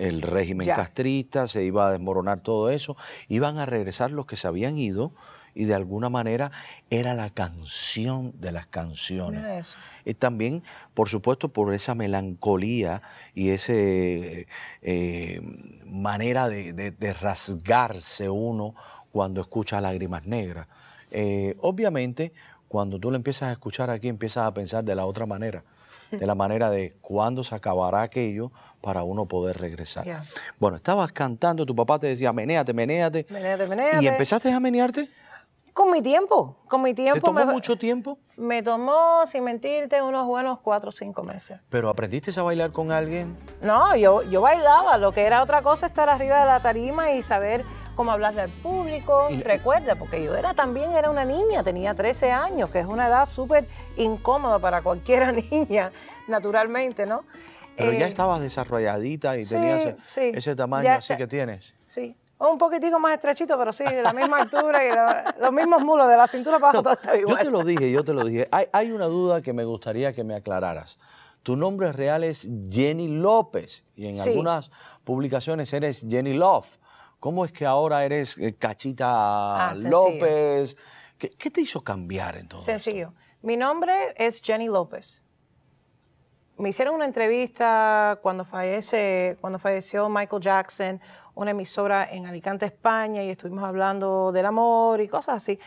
el 0.09 0.23
régimen 0.23 0.66
castrista, 0.68 1.47
se 1.47 1.64
iba 1.64 1.87
a 1.87 1.92
desmoronar 1.92 2.40
todo 2.40 2.71
eso, 2.71 2.97
iban 3.28 3.59
a 3.59 3.66
regresar 3.66 4.11
los 4.11 4.26
que 4.26 4.37
se 4.37 4.49
habían 4.49 4.76
ido 4.76 5.12
y 5.54 5.64
de 5.64 5.75
alguna 5.75 6.09
manera 6.09 6.50
era 6.90 7.14
la 7.14 7.30
canción 7.30 8.32
de 8.40 8.52
las 8.52 8.66
canciones. 8.66 9.76
Y 10.04 10.14
también, 10.14 10.62
por 10.94 11.09
supuesto, 11.09 11.50
por 11.50 11.73
esa 11.73 11.94
melancolía 11.94 13.02
y 13.35 13.50
esa 13.50 13.73
eh, 13.75 15.40
manera 15.87 16.49
de, 16.49 17.16
rasgarse 17.21 18.28
uno 18.28 18.75
cuando 19.12 19.40
escucha 19.40 19.80
lágrimas 19.80 20.26
negras. 20.26 20.66
Eh, 21.11 21.56
obviamente, 21.61 22.32
cuando 22.66 22.99
tú 22.99 23.11
lo 23.11 23.16
empiezas 23.16 23.50
a 23.50 23.52
escuchar 23.52 23.90
aquí, 23.90 24.09
empiezas 24.09 24.47
a 24.47 24.54
pensar 24.54 24.82
de 24.82 24.94
la 24.94 25.04
otra 25.04 25.26
manera, 25.26 25.62
de 26.19 26.26
la 26.26 26.35
manera 26.35 26.71
de 26.71 26.97
cuándo 27.00 27.42
se 27.42 27.54
acabará 27.54 28.02
aquello 28.02 28.52
para 28.81 29.02
uno 29.02 29.26
poder 29.26 29.59
regresar. 29.59 30.07
Bueno, 30.59 30.76
estabas 30.76 31.12
cantando, 31.12 31.64
tu 31.66 31.75
papá 31.75 31.99
te 31.99 32.09
decía, 32.09 32.33
menéate, 32.33 32.73
menéate. 32.73 33.26
Menéate, 33.31 33.66
menéate. 33.66 34.04
¿Y 34.04 34.09
empezaste 34.09 34.52
a 34.52 34.61
menearte? 34.61 35.09
Con 35.73 35.90
mi 35.90 36.02
tiempo, 36.02 36.59
con 36.69 36.83
mi 36.83 36.92
tiempo. 36.92 37.14
¿Te 37.14 37.21
tomó 37.25 37.47
mucho 37.47 37.76
tiempo? 37.76 38.19
Me 38.37 38.62
tomó, 38.62 39.25
sin 39.25 39.42
mentirte, 39.42 40.02
unos 40.02 40.26
buenos 40.26 40.59
cuatro 40.61 40.90
o 40.90 40.92
cinco 40.92 41.23
meses. 41.23 41.61
¿Pero 41.71 41.88
aprendiste 41.88 42.38
a 42.38 42.42
bailar 42.42 42.73
con 42.73 42.92
alguien? 42.92 43.35
No, 43.62 43.97
yo, 43.97 44.23
yo 44.25 44.42
bailaba. 44.42 44.99
Lo 44.99 45.12
que 45.12 45.23
era 45.23 45.42
otra 45.42 45.62
cosa 45.62 45.87
estar 45.87 46.11
arriba 46.11 46.40
de 46.40 46.47
la 46.47 46.61
tarima 46.61 47.12
y 47.12 47.23
saber 47.23 47.64
cómo 47.94 48.12
hablarle 48.12 48.42
al 48.42 48.50
público. 48.50 49.28
Recuerda, 49.44 49.94
porque 49.96 50.22
yo 50.22 50.34
era 50.34 50.54
también 50.54 50.92
era 50.92 51.11
una 51.11 51.25
niña, 51.25 51.62
tenía 51.62 51.94
13 51.94 52.30
años, 52.32 52.70
que 52.70 52.80
es 52.80 52.87
una 52.87 53.08
edad 53.08 53.26
súper 53.26 53.66
incómoda 53.96 54.58
para 54.58 54.82
cualquiera 54.82 55.32
niña, 55.50 55.92
naturalmente, 56.28 57.06
¿no? 57.06 57.25
Pero 57.76 57.92
ya 57.92 58.06
eh, 58.06 58.08
estabas 58.08 58.40
desarrolladita 58.40 59.38
y 59.38 59.46
tenías 59.46 59.94
ese 60.16 60.54
tamaño 60.54 60.90
así 60.90 61.16
que 61.16 61.26
tienes. 61.26 61.75
Sí, 61.87 62.14
un 62.50 62.58
poquitico 62.58 62.99
más 62.99 63.14
estrechito, 63.14 63.56
pero 63.56 63.72
sí, 63.72 63.84
de 63.84 64.02
la 64.02 64.12
misma 64.12 64.38
altura 64.42 64.84
y 64.84 65.40
los 65.40 65.52
mismos 65.52 65.82
mulos, 65.82 66.08
de 66.08 66.16
la 66.16 66.26
cintura 66.26 66.58
para 66.58 66.70
abajo 66.70 66.82
todo 66.82 66.94
está 66.94 67.16
igual. 67.16 67.38
Yo 67.38 67.44
te 67.44 67.50
lo 67.50 67.64
dije, 67.64 67.90
yo 67.90 68.04
te 68.04 68.12
lo 68.12 68.25
dije. 68.25 68.49
Hay, 68.50 68.90
una 68.90 69.06
duda 69.06 69.42
que 69.42 69.52
me 69.52 69.64
gustaría 69.64 70.12
que 70.12 70.25
me 70.25 70.34
aclararas. 70.34 70.99
Tu 71.42 71.56
nombre 71.56 71.92
real 71.92 72.25
es 72.25 72.49
Jenny 72.70 73.08
López 73.08 73.84
y 73.96 74.06
en 74.06 74.20
algunas 74.20 74.70
publicaciones 75.04 75.72
eres 75.72 76.04
Jenny 76.08 76.34
Love. 76.34 76.78
¿Cómo 77.22 77.44
es 77.44 77.52
que 77.52 77.64
ahora 77.64 78.04
eres 78.04 78.36
eh, 78.36 78.56
Cachita 78.58 79.70
ah, 79.70 79.74
López? 79.76 80.76
¿Qué, 81.16 81.50
te 81.52 81.60
hizo 81.60 81.80
cambiar 81.84 82.36
entonces? 82.36 82.82
Sencillo. 82.82 83.14
Mi 83.42 83.56
nombre 83.56 84.12
es 84.16 84.42
Jenny 84.42 84.66
López. 84.66 85.22
me 86.58 86.70
hicieron 86.70 86.96
una 86.96 87.04
entrevista 87.04 88.18
cuando, 88.22 88.44
fallece, 88.44 89.36
cuando 89.40 89.60
falleció 89.60 90.08
Michael 90.08 90.42
Jackson, 90.42 91.00
una 91.36 91.52
emisora 91.52 92.08
en 92.10 92.26
Alicante, 92.26 92.66
España, 92.66 93.22
y 93.22 93.30
estuvimos 93.30 93.62
hablando 93.62 94.32
del 94.32 94.46
amor 94.46 95.00
y 95.00 95.06
cosas 95.06 95.36
así. 95.36 95.60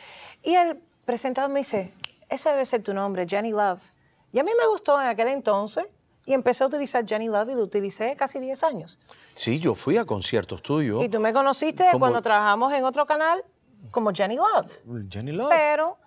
Y 0.44 0.56
el 0.56 0.82
presentador 1.06 1.50
me 1.50 1.62
dice, 1.62 1.94
ese 2.28 2.50
debe 2.50 2.66
ser 2.66 2.84
tu 2.84 2.94
nombre, 2.94 3.26
Jenny 3.26 3.52
Love. 3.52 3.94
Y 4.34 4.40
a 4.40 4.44
mí 4.44 4.52
me 4.60 4.68
gustó 4.68 5.00
en 5.00 5.08
aquel 5.08 5.30
entonces 5.30 5.86
y 6.26 6.34
empecé 6.34 6.64
a 6.64 6.68
utilizar 6.68 7.06
Jenny 7.08 7.28
Love 7.28 7.50
y 7.50 7.56
lo 7.56 7.64
utilicé 7.64 8.16
casi 8.16 8.40
10 8.40 8.64
años. 8.64 9.00
Sí, 9.36 9.60
yo 9.60 9.76
fui 9.76 9.98
a 9.98 10.06
conciertos 10.06 10.62
tuyos. 10.62 11.04
Y 11.04 11.10
tú 11.10 11.20
me 11.20 11.32
conociste 11.32 11.86
cuando 12.00 12.22
trabajamos 12.22 12.74
en 12.74 12.84
otro 12.84 13.06
canal 13.06 13.44
como 13.92 14.12
Jenny 14.12 14.36
Love. 14.36 14.82
Jenny 15.10 15.32
Love. 15.32 15.50
Pero 15.50 15.98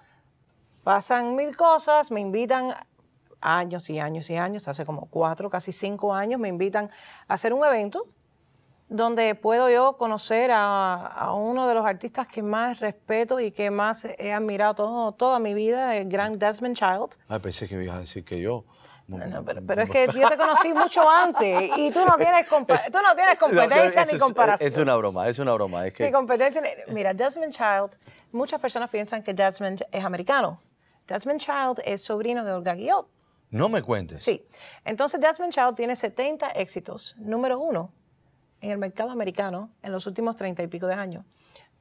pasan 0.82 1.36
mil 1.36 1.56
cosas, 1.56 2.10
me 2.10 2.20
invitan 2.20 2.74
años 3.40 3.88
y 3.90 4.00
años 4.00 4.28
y 4.30 4.36
años, 4.36 4.66
hace 4.66 4.84
como 4.84 5.06
cuatro, 5.06 5.48
casi 5.48 5.70
cinco 5.70 6.12
años, 6.12 6.40
me 6.40 6.48
invitan 6.48 6.90
a 7.28 7.34
hacer 7.34 7.52
un 7.52 7.64
evento 7.64 8.06
donde 8.88 9.34
puedo 9.34 9.68
yo 9.68 9.96
conocer 9.98 10.50
a, 10.52 11.32
uno 11.34 11.68
de 11.68 11.74
los 11.74 11.84
artistas 11.84 12.26
que 12.26 12.42
más 12.42 12.80
respeto 12.80 13.38
y 13.38 13.52
que 13.52 13.70
más 13.70 14.06
he 14.18 14.32
admirado 14.32 15.12
toda 15.12 15.38
mi 15.38 15.52
vida, 15.52 15.94
el 15.96 16.08
gran 16.08 16.38
Desmond 16.38 16.74
Child. 16.74 17.18
Ah, 17.28 17.38
pensé 17.38 17.68
que 17.68 17.76
me 17.76 17.84
ibas 17.84 17.96
a 17.96 18.00
decir 18.00 18.24
que 18.24 18.40
yo. 18.40 18.64
No, 19.08 19.42
pero, 19.42 19.82
es 19.82 19.90
que 19.90 20.06
yo 20.12 20.28
te 20.28 20.36
conocí 20.36 20.72
mucho 20.74 21.08
antes 21.08 21.70
y 21.78 21.90
tú 21.90 22.04
no 22.04 22.16
tienes, 22.18 22.46
tú 22.92 22.98
no 23.02 23.14
tienes 23.14 23.36
competencia 23.40 24.04
ni 24.04 24.18
comparación. 24.18 24.68
Es, 24.68 24.76
una 24.76 24.96
broma, 24.96 25.28
es 25.28 25.38
una 25.38 25.54
broma. 25.54 25.86
Es 25.86 25.94
que... 25.94 26.04
Ni 26.04 26.12
competencia. 26.12 26.62
Mira, 26.88 27.14
Desmond 27.14 27.52
Child, 27.52 27.98
muchas 28.32 28.60
personas 28.60 28.90
piensan 28.90 29.22
que 29.22 29.32
Desmond 29.32 29.82
es 29.90 30.04
americano. 30.04 30.60
Desmond 31.06 31.40
Child 31.40 31.80
es 31.86 32.04
sobrino 32.04 32.44
de 32.44 32.52
Olga 32.52 32.74
Guillot. 32.74 33.08
No 33.50 33.70
me 33.70 33.80
cuentes. 33.80 34.22
Sí. 34.22 34.46
Entonces 34.84 35.18
Desmond 35.18 35.54
Child 35.54 35.74
tiene 35.74 35.96
70 35.96 36.50
éxitos, 36.50 37.16
número 37.18 37.58
uno 37.58 37.90
en 38.60 38.72
el 38.72 38.78
mercado 38.78 39.10
americano 39.10 39.70
en 39.82 39.92
los 39.92 40.06
últimos 40.06 40.36
30 40.36 40.64
y 40.64 40.66
pico 40.66 40.86
de 40.86 40.94
años. 40.94 41.24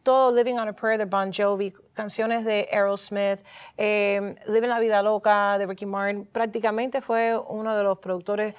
Todo 0.07 0.31
Living 0.31 0.57
on 0.57 0.69
a 0.69 0.73
Prayer 0.73 0.97
de 0.97 1.03
Bon 1.03 1.33
Jovi, 1.33 1.73
canciones 1.93 2.45
de 2.45 2.65
Aerosmith, 2.71 3.43
eh, 3.75 4.35
Living 4.47 4.69
la 4.69 4.79
Vida 4.79 5.03
Loca 5.03 5.57
de 5.57 5.65
Ricky 5.65 5.85
Martin, 5.85 6.25
prácticamente 6.25 7.01
fue 7.01 7.37
uno 7.37 7.75
de 7.75 7.83
los 7.83 7.99
productores 7.99 8.55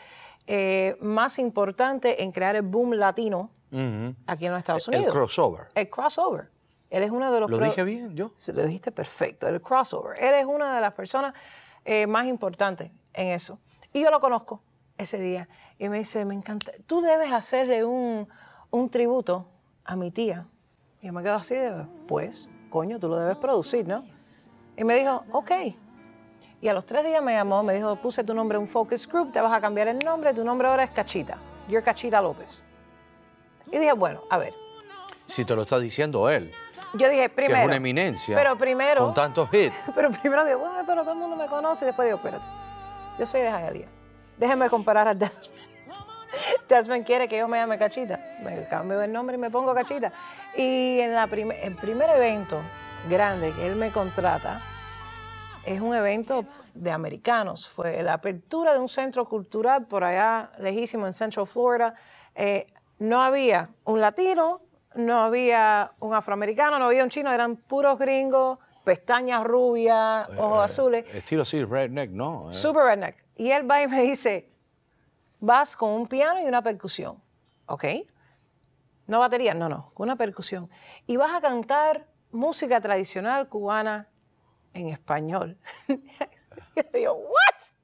eh, 0.47 0.99
más 1.01 1.39
importantes 1.39 2.17
en 2.19 2.33
crear 2.33 2.55
el 2.55 2.61
boom 2.61 2.93
latino 2.93 3.49
aquí 4.27 4.45
en 4.45 4.53
los 4.53 4.59
Estados 4.59 4.89
Unidos. 4.89 5.07
El 5.07 5.13
crossover. 5.13 5.69
El 5.75 5.89
crossover. 5.89 6.51
Él 6.91 7.03
es 7.03 7.11
uno 7.11 7.33
de 7.33 7.41
los... 7.41 7.49
¿Lo 7.49 7.59
dije 7.59 7.83
bien 7.83 8.15
yo? 8.15 8.33
Sí, 8.37 8.53
lo 8.53 8.63
dijiste 8.67 8.93
perfecto, 8.93 9.49
el 9.49 9.63
crossover. 9.63 10.23
Él 10.23 10.35
es 10.35 10.45
una 10.45 10.75
de 10.75 10.83
las 10.83 10.93
personas 10.93 11.33
eh, 11.87 12.07
más 12.07 12.27
importantes 12.27 12.91
en 13.15 13.29
eso. 13.29 13.59
Y 13.95 14.03
yo 14.03 14.11
lo 14.11 14.21
conozco 14.21 14.61
ese 14.99 15.19
día. 15.19 15.49
Y 15.79 15.89
me 15.89 15.97
dice, 15.97 16.27
me 16.27 16.35
encanta, 16.35 16.73
tú 16.85 17.01
debes 17.01 17.33
hacerle 17.33 17.87
un, 17.87 18.29
un 18.69 18.91
tributo 18.91 19.49
a 19.87 19.97
mi 19.97 20.11
tía. 20.11 20.47
Y 21.01 21.07
yo 21.07 21.13
me 21.13 21.23
quedo 21.23 21.37
así 21.37 21.55
de, 21.55 21.85
pues, 22.07 22.49
coño, 22.71 22.99
tú 22.99 23.09
lo 23.09 23.17
debes 23.17 23.37
producir, 23.37 23.87
¿no? 23.87 24.05
Y 24.77 24.85
me 24.85 24.95
dijo, 24.97 25.25
ok. 25.33 25.51
Y 26.61 26.69
a 26.69 26.73
los 26.73 26.87
tres 26.87 27.05
días 27.05 27.23
me 27.23 27.35
llamó, 27.35 27.63
me 27.63 27.75
dijo, 27.75 27.95
puse 27.97 28.25
tu 28.25 28.35
nombre 28.35 28.57
en 28.57 28.63
un 28.63 28.69
focus 28.69 29.07
group, 29.07 29.31
te 29.31 29.41
vas 29.41 29.53
a 29.53 29.61
cambiar 29.61 29.89
el 29.89 29.99
nombre, 30.01 30.35
tu 30.35 30.45
nombre 30.45 30.67
ahora 30.67 30.85
es 30.85 30.91
Cachita. 30.91 31.39
You're 31.69 31.85
Cachita 31.85 32.21
López. 32.21 32.63
Y 33.71 33.79
dije, 33.79 33.93
bueno, 33.93 34.21
a 34.31 34.39
ver. 34.39 34.53
Si 35.27 35.45
te 35.45 35.55
lo 35.55 35.63
está 35.63 35.79
diciendo 35.79 36.29
él. 36.31 36.51
Yo 36.95 37.09
dije, 37.09 37.29
primero. 37.29 37.55
Que 37.55 37.61
es 37.61 37.67
una 37.67 37.77
eminencia. 37.77 38.37
Pero 38.37 38.57
primero. 38.57 39.05
Con 39.05 39.15
tantos 39.15 39.49
hits. 39.53 39.75
Pero 39.95 40.11
primero 40.11 40.45
digo, 40.45 40.61
bueno, 40.61 40.83
pero 40.87 41.03
todo 41.03 41.13
el 41.13 41.19
mundo 41.19 41.37
me 41.37 41.47
conoce. 41.47 41.85
Y 41.85 41.87
después 41.87 42.07
digo, 42.07 42.17
espérate. 42.17 42.45
Yo 43.19 43.27
soy 43.27 43.43
de 43.43 43.51
Hialeah. 43.51 43.89
Déjeme 44.39 44.71
comparar 44.71 45.07
a 45.07 45.15
Desmond. 45.15 45.68
Desmond 46.69 47.05
quiere 47.05 47.29
que 47.29 47.39
yo 47.39 47.49
me 47.49 47.59
llame 47.59 47.79
Cachita. 47.79 48.21
Me 48.43 48.67
cambio 48.69 49.01
el 49.01 49.13
nombre 49.13 49.37
y 49.37 49.39
me 49.39 49.51
pongo 49.51 49.75
Cachita. 49.75 50.13
Y 50.57 51.01
en 51.01 51.15
la 51.15 51.25
el 51.25 51.77
primer 51.77 52.11
evento 52.11 52.61
grande 53.09 53.53
que 53.53 53.67
él 53.67 53.77
me 53.77 53.91
contrata 53.91 54.61
es 55.65 55.81
un 55.81 55.95
evento 55.95 56.45
de 56.75 56.91
americanos. 56.91 57.69
Fue 57.69 58.03
la 58.03 58.15
apertura 58.15 58.73
de 58.73 58.79
un 58.79 58.89
centro 58.89 59.27
cultural 59.27 59.87
por 59.87 60.05
allá 60.05 60.51
lejísimo 60.59 61.07
en 61.07 61.13
Central 61.13 61.47
Florida. 61.47 61.95
Eh, 62.35 62.67
no 62.99 63.23
había 63.23 63.71
un 63.85 64.01
latino, 64.01 64.61
no 64.95 65.21
había 65.21 65.93
un 66.01 66.15
afroamericano, 66.15 66.79
no 66.79 66.87
había 66.87 67.05
un 67.05 67.11
chino, 67.11 67.33
eran 67.33 67.57
puros 67.57 67.99
gringos, 67.99 68.59
pestañas 68.85 69.45
rubias, 69.45 70.29
ojos 70.37 70.61
eh, 70.61 70.65
azules. 70.65 71.15
Estilo 71.15 71.43
así, 71.43 71.63
redneck, 71.65 72.11
¿no? 72.11 72.51
Eh. 72.51 72.55
Super 72.55 72.85
redneck. 72.85 73.17
Y 73.37 73.51
él 73.51 73.71
va 73.71 73.83
y 73.83 73.89
me 73.89 74.03
dice, 74.03 74.49
vas 75.41 75.77
con 75.77 75.91
un 75.91 76.07
piano 76.07 76.41
y 76.41 76.45
una 76.45 76.63
percusión, 76.63 77.23
¿ok? 77.67 77.85
No 79.07 79.21
batería, 79.21 79.55
no, 79.55 79.69
no, 79.69 79.91
con 79.95 80.05
una 80.09 80.17
percusión. 80.17 80.71
Y 81.07 81.17
vas 81.17 81.35
a 81.35 81.41
cantar 81.41 82.07
música 82.31 82.81
tradicional 82.81 83.49
cubana 83.49 84.09
en 84.75 84.89
español. 84.89 85.57
y 85.89 85.95
le 86.75 86.91
digo, 86.93 87.15
¿what? 87.15 87.75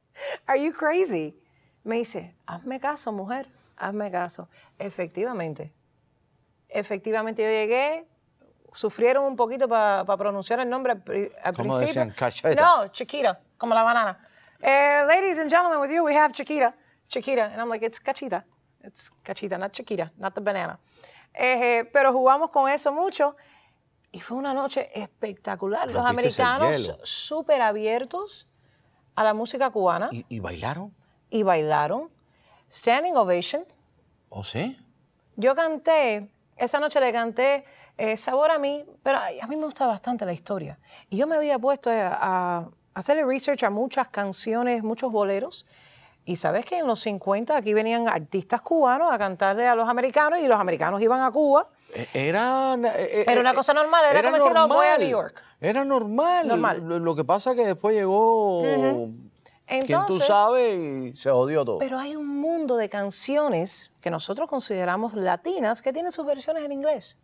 Are 0.47 0.63
you 0.63 0.73
crazy? 0.73 1.39
Me 1.83 1.97
dice, 1.97 2.37
hazme 2.47 2.81
caso, 2.81 3.13
mujer, 3.13 3.51
hazme 3.77 4.11
caso. 4.11 4.49
Efectivamente, 4.79 5.75
efectivamente 6.69 7.43
yo 7.43 7.49
llegué, 7.49 8.07
sufrieron 8.73 9.25
un 9.25 9.37
poquito 9.37 9.69
para 9.69 10.05
pronunciar 10.17 10.61
el 10.61 10.69
nombre 10.69 10.93
al, 10.93 11.55
¿Cómo 11.55 11.79
principio. 11.79 12.05
Decían, 12.05 12.57
no, 12.57 12.89
Chiquita, 12.89 13.41
como 13.57 13.75
la 13.75 13.83
banana. 13.83 14.29
Eh, 14.61 15.05
ladies 15.07 15.39
and 15.39 15.51
gentlemen, 15.51 15.79
with 15.79 15.91
you 15.91 16.03
we 16.03 16.17
have 16.17 16.33
Chiquita. 16.33 16.75
Chiquita. 17.09 17.51
And 17.53 17.61
I'm 17.61 17.69
like, 17.69 17.83
it's 17.83 17.99
Cachita. 17.99 18.45
It's 18.83 19.11
Cachita, 19.25 19.59
not 19.59 19.73
Chiquita, 19.73 20.11
not 20.19 20.35
the 20.35 20.41
banana. 20.41 20.79
Eh, 21.35 21.85
pero 21.93 22.13
jugamos 22.13 22.51
con 22.51 22.71
eso 22.71 22.93
mucho 22.93 23.35
y 24.15 24.21
fue 24.21 24.37
una 24.37 24.55
noche 24.55 24.89
espectacular. 24.95 25.91
Los 25.91 26.07
americanos 26.07 26.93
súper 27.03 27.61
abiertos 27.61 28.49
a 29.17 29.25
la 29.25 29.35
música 29.35 29.71
cubana. 29.71 30.09
¿Y, 30.13 30.39
bailaron? 30.39 30.95
Y 31.31 31.43
bailaron. 31.43 32.11
Standing 32.71 33.17
ovation. 33.17 33.65
¿Oh, 34.29 34.45
sí? 34.45 34.79
Yo 35.37 35.57
canté, 35.57 36.31
esa 36.57 36.79
noche 36.79 37.01
le 37.01 37.13
canté 37.13 37.65
eh, 37.97 38.17
Sabor 38.17 38.53
a 38.53 38.59
mí, 38.59 38.85
pero 39.03 39.19
a 39.19 39.47
mí 39.49 39.57
me 39.57 39.65
gusta 39.65 39.87
bastante 39.87 40.25
la 40.25 40.33
historia. 40.33 40.79
Y 41.11 41.17
yo 41.17 41.27
me 41.27 41.35
había 41.35 41.59
puesto 41.59 41.91
a, 41.91 42.19
a 42.21 42.69
hacerle 42.95 43.25
research 43.25 43.65
a 43.65 43.71
muchas 43.71 44.09
canciones, 44.09 44.85
muchos 44.85 45.11
boleros. 45.11 45.67
Y 46.27 46.37
sabes 46.37 46.65
que 46.65 46.79
en 46.79 46.87
los 46.87 47.01
50 47.01 47.57
aquí 47.57 47.75
venían 47.75 48.09
artistas 48.09 48.63
cubanos 48.63 49.13
a 49.13 49.19
cantarle 49.19 49.67
a 49.67 49.75
los 49.75 49.89
americanos 49.89 50.39
y 50.41 50.49
los 50.49 50.59
americanos 50.59 51.03
iban 51.03 51.21
a 51.21 51.31
Cuba. 51.31 51.69
Era, 52.13 52.75
e, 52.75 53.21
e, 53.21 53.25
era 53.31 53.41
una 53.41 53.55
cosa 53.55 53.75
normal, 53.75 54.05
era, 54.11 54.23
como 54.23 54.37
decir, 54.37 54.53
voy 54.67 54.87
a 54.87 54.99
New 54.99 55.09
York. 55.09 55.43
Era 55.61 55.85
normal. 55.85 56.49
normal. 56.49 56.83
Lo, 56.83 57.15
que 57.15 57.25
pasa 57.25 57.51
es 57.51 57.57
que 57.57 57.67
después 57.67 57.95
llegó 57.95 58.63
quien 59.67 60.07
tú 60.07 60.19
sabes 60.19 60.77
y 60.77 61.17
se 61.17 61.31
odió 61.31 61.65
todo. 61.65 61.79
Pero 61.79 61.99
hay 61.99 62.17
un 62.17 62.27
mundo 62.27 62.77
de 62.77 62.89
canciones 62.89 63.93
que 64.01 64.11
nosotros 64.11 64.49
consideramos 64.49 65.15
latinas 65.15 65.83
que 65.83 65.93
tienen 65.93 66.11
sus 66.11 66.27
versiones 66.27 66.65
en 66.65 66.73
inglés. 66.73 67.19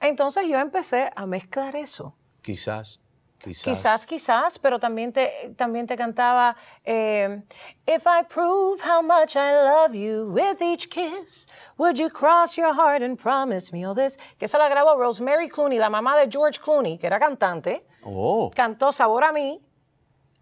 Entonces 0.00 0.46
yo 0.48 0.58
empecé 0.58 1.10
a 1.14 1.26
mezclar 1.26 1.76
eso. 1.76 2.14
Quizás. 2.42 3.00
Quizás. 3.42 4.06
quizás, 4.06 4.58
pero 4.58 4.78
también 4.78 5.12
te, 5.12 5.52
también 5.56 5.86
te 5.86 5.96
cantaba 5.96 6.56
eh, 6.84 7.42
If 7.86 8.06
I 8.06 8.22
prove 8.28 8.80
how 8.80 9.02
much 9.02 9.34
I 9.34 9.52
love 9.52 9.94
you 9.94 10.30
with 10.30 10.62
each 10.62 10.88
kiss, 10.88 11.48
would 11.76 11.98
you 11.98 12.08
cross 12.08 12.56
your 12.56 12.72
heart 12.72 13.02
and 13.02 13.18
promise 13.18 13.72
me 13.72 13.84
all 13.84 13.94
this? 13.94 14.16
Que 14.38 14.46
esa 14.46 14.58
la 14.58 14.68
grabó 14.68 14.96
Rosemary 14.96 15.48
Clooney, 15.48 15.78
la 15.78 15.90
mamá 15.90 16.16
de 16.16 16.28
George 16.30 16.60
Clooney, 16.60 16.98
que 16.98 17.08
era 17.08 17.18
cantante. 17.18 17.84
Oh. 18.04 18.50
Cantó 18.54 18.92
Sabor 18.92 19.24
a 19.24 19.32
mí 19.32 19.60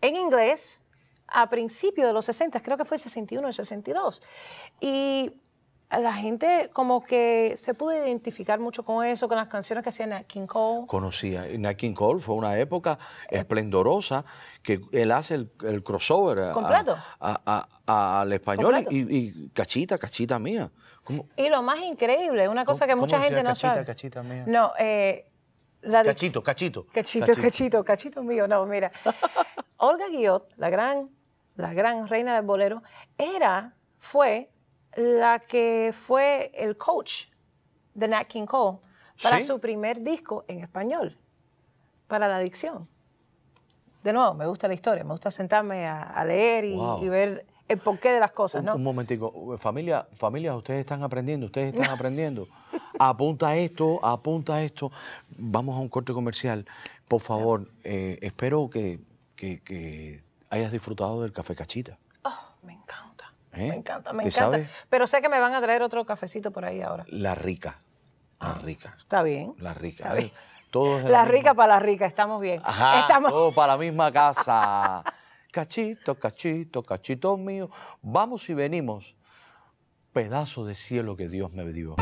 en 0.02 0.16
inglés 0.16 0.82
a 1.26 1.48
principios 1.48 2.06
de 2.06 2.12
los 2.12 2.24
60, 2.26 2.60
creo 2.60 2.76
que 2.76 2.84
fue 2.84 2.98
61 2.98 3.48
o 3.48 3.52
62. 3.52 4.22
Y 4.80 5.32
la 5.98 6.12
gente 6.12 6.70
como 6.72 7.02
que 7.02 7.54
se 7.56 7.74
pudo 7.74 7.92
identificar 7.92 8.60
mucho 8.60 8.84
con 8.84 9.04
eso, 9.04 9.26
con 9.26 9.36
las 9.36 9.48
canciones 9.48 9.82
que 9.82 9.88
hacía 9.88 10.06
Nat 10.06 10.26
King 10.26 10.46
Cole. 10.46 10.86
Conocía. 10.86 11.44
Nat 11.58 11.76
King 11.76 11.94
Cole 11.94 12.20
fue 12.20 12.36
una 12.36 12.56
época 12.58 12.98
esplendorosa 13.28 14.24
que 14.62 14.80
él 14.92 15.10
hace 15.10 15.34
el, 15.34 15.82
crossover 15.82 16.52
completo 16.52 16.96
al 17.18 18.32
español 18.32 18.86
y, 18.90 19.48
cachita, 19.48 19.98
cachita 19.98 20.38
mía. 20.38 20.70
Y 21.36 21.48
lo 21.48 21.62
más 21.62 21.80
increíble, 21.80 22.48
una 22.48 22.64
cosa 22.64 22.86
que 22.86 22.94
mucha 22.94 23.20
gente 23.20 23.42
no 23.42 23.50
cachita, 23.50 23.74
sabe. 23.74 23.84
Cachita 23.84 24.22
mía. 24.22 24.44
No, 24.46 24.72
eh, 24.78 25.26
cachito, 25.82 26.40
cachito, 26.42 26.86
cachito. 26.92 27.26
Cachito, 27.26 27.84
cachito, 27.84 28.22
mío. 28.22 28.46
No, 28.46 28.64
mira. 28.66 28.92
Olga 29.78 30.06
Guillot, 30.08 30.54
la 30.56 30.70
gran, 30.70 31.10
la 31.56 31.72
gran 31.72 32.06
reina 32.06 32.36
del 32.36 32.44
bolero, 32.44 32.82
era, 33.18 33.74
fue 33.98 34.50
la 34.96 35.38
que 35.40 35.92
fue 35.96 36.50
el 36.54 36.76
coach 36.76 37.26
de 37.94 38.08
Nat 38.08 38.26
King 38.26 38.46
Cole 38.46 38.78
para 39.22 39.40
su 39.42 39.58
primer 39.60 40.00
disco 40.02 40.44
en 40.48 40.60
español, 40.60 41.16
para 42.08 42.26
la 42.28 42.36
adicción. 42.36 42.88
De 44.02 44.12
nuevo, 44.12 44.32
me 44.34 44.46
gusta 44.46 44.66
la 44.66 44.74
historia, 44.74 45.04
me 45.04 45.12
gusta 45.12 45.30
sentarme 45.30 45.86
a, 45.86 46.24
leer 46.24 46.64
y, 46.64 47.08
ver 47.08 47.44
el 47.68 47.78
porqué 47.78 48.10
de 48.12 48.18
las 48.18 48.32
cosas, 48.32 48.60
Un, 48.60 48.66
¿no? 48.66 48.74
un 48.76 48.82
momentico, 48.82 49.56
familia, 49.58 50.06
familia, 50.14 50.56
ustedes 50.56 50.80
están 50.80 51.02
aprendiendo, 51.02 51.46
ustedes 51.46 51.74
están 51.74 51.90
aprendiendo. 51.98 52.48
Apunta 52.98 53.54
esto, 53.56 54.00
apunta 54.04 54.62
esto. 54.62 54.90
Vamos 55.36 55.76
a 55.76 55.80
un 55.80 55.88
corte 55.88 56.12
comercial. 56.14 56.64
Por 57.06 57.20
favor, 57.20 57.68
eh, 57.84 58.18
espero 58.22 58.70
que, 58.70 59.00
que- 59.36 59.60
que 59.60 60.22
hayas 60.48 60.72
disfrutado 60.72 61.22
del 61.22 61.32
café 61.32 61.54
cachita. 61.54 61.98
Me 63.52 63.66
encanta. 63.66 63.66
¿Eh? 63.66 63.68
Me 63.68 63.74
encanta, 63.76 64.12
me 64.12 64.22
¿Te 64.22 64.28
encanta. 64.28 64.70
Pero 64.88 65.06
sé 65.06 65.20
que 65.20 65.28
me 65.28 65.40
van 65.40 65.54
a 65.54 65.60
traer 65.60 65.82
otro 65.82 66.04
cafecito 66.04 66.50
por 66.50 66.64
ahí 66.64 66.80
ahora. 66.82 67.04
La 67.08 67.34
rica, 67.34 67.78
la 68.40 68.54
rica, 68.54 68.94
Está 68.98 69.22
bien. 69.22 69.54
la 69.58 69.74
rica. 69.74 70.04
Está 70.04 70.14
bien. 70.14 70.28
¿eh? 70.28 70.50
De 70.72 71.08
La 71.08 71.24
rica 71.24 71.52
para 71.54 71.74
la 71.74 71.80
rica, 71.80 72.06
estamos 72.06 72.40
bien. 72.40 72.60
Ajá, 72.64 73.00
estamos... 73.00 73.30
todo 73.30 73.52
para 73.52 73.72
la 73.72 73.78
misma 73.78 74.12
casa. 74.12 75.02
Cachito, 75.50 76.14
cachito, 76.14 76.84
cachito 76.84 77.36
mío. 77.36 77.70
Vamos 78.02 78.48
y 78.48 78.54
venimos. 78.54 79.16
Pedazo 80.12 80.64
de 80.64 80.76
cielo 80.76 81.16
que 81.16 81.28
Dios 81.28 81.52
me 81.52 81.64
dio. 81.72 81.96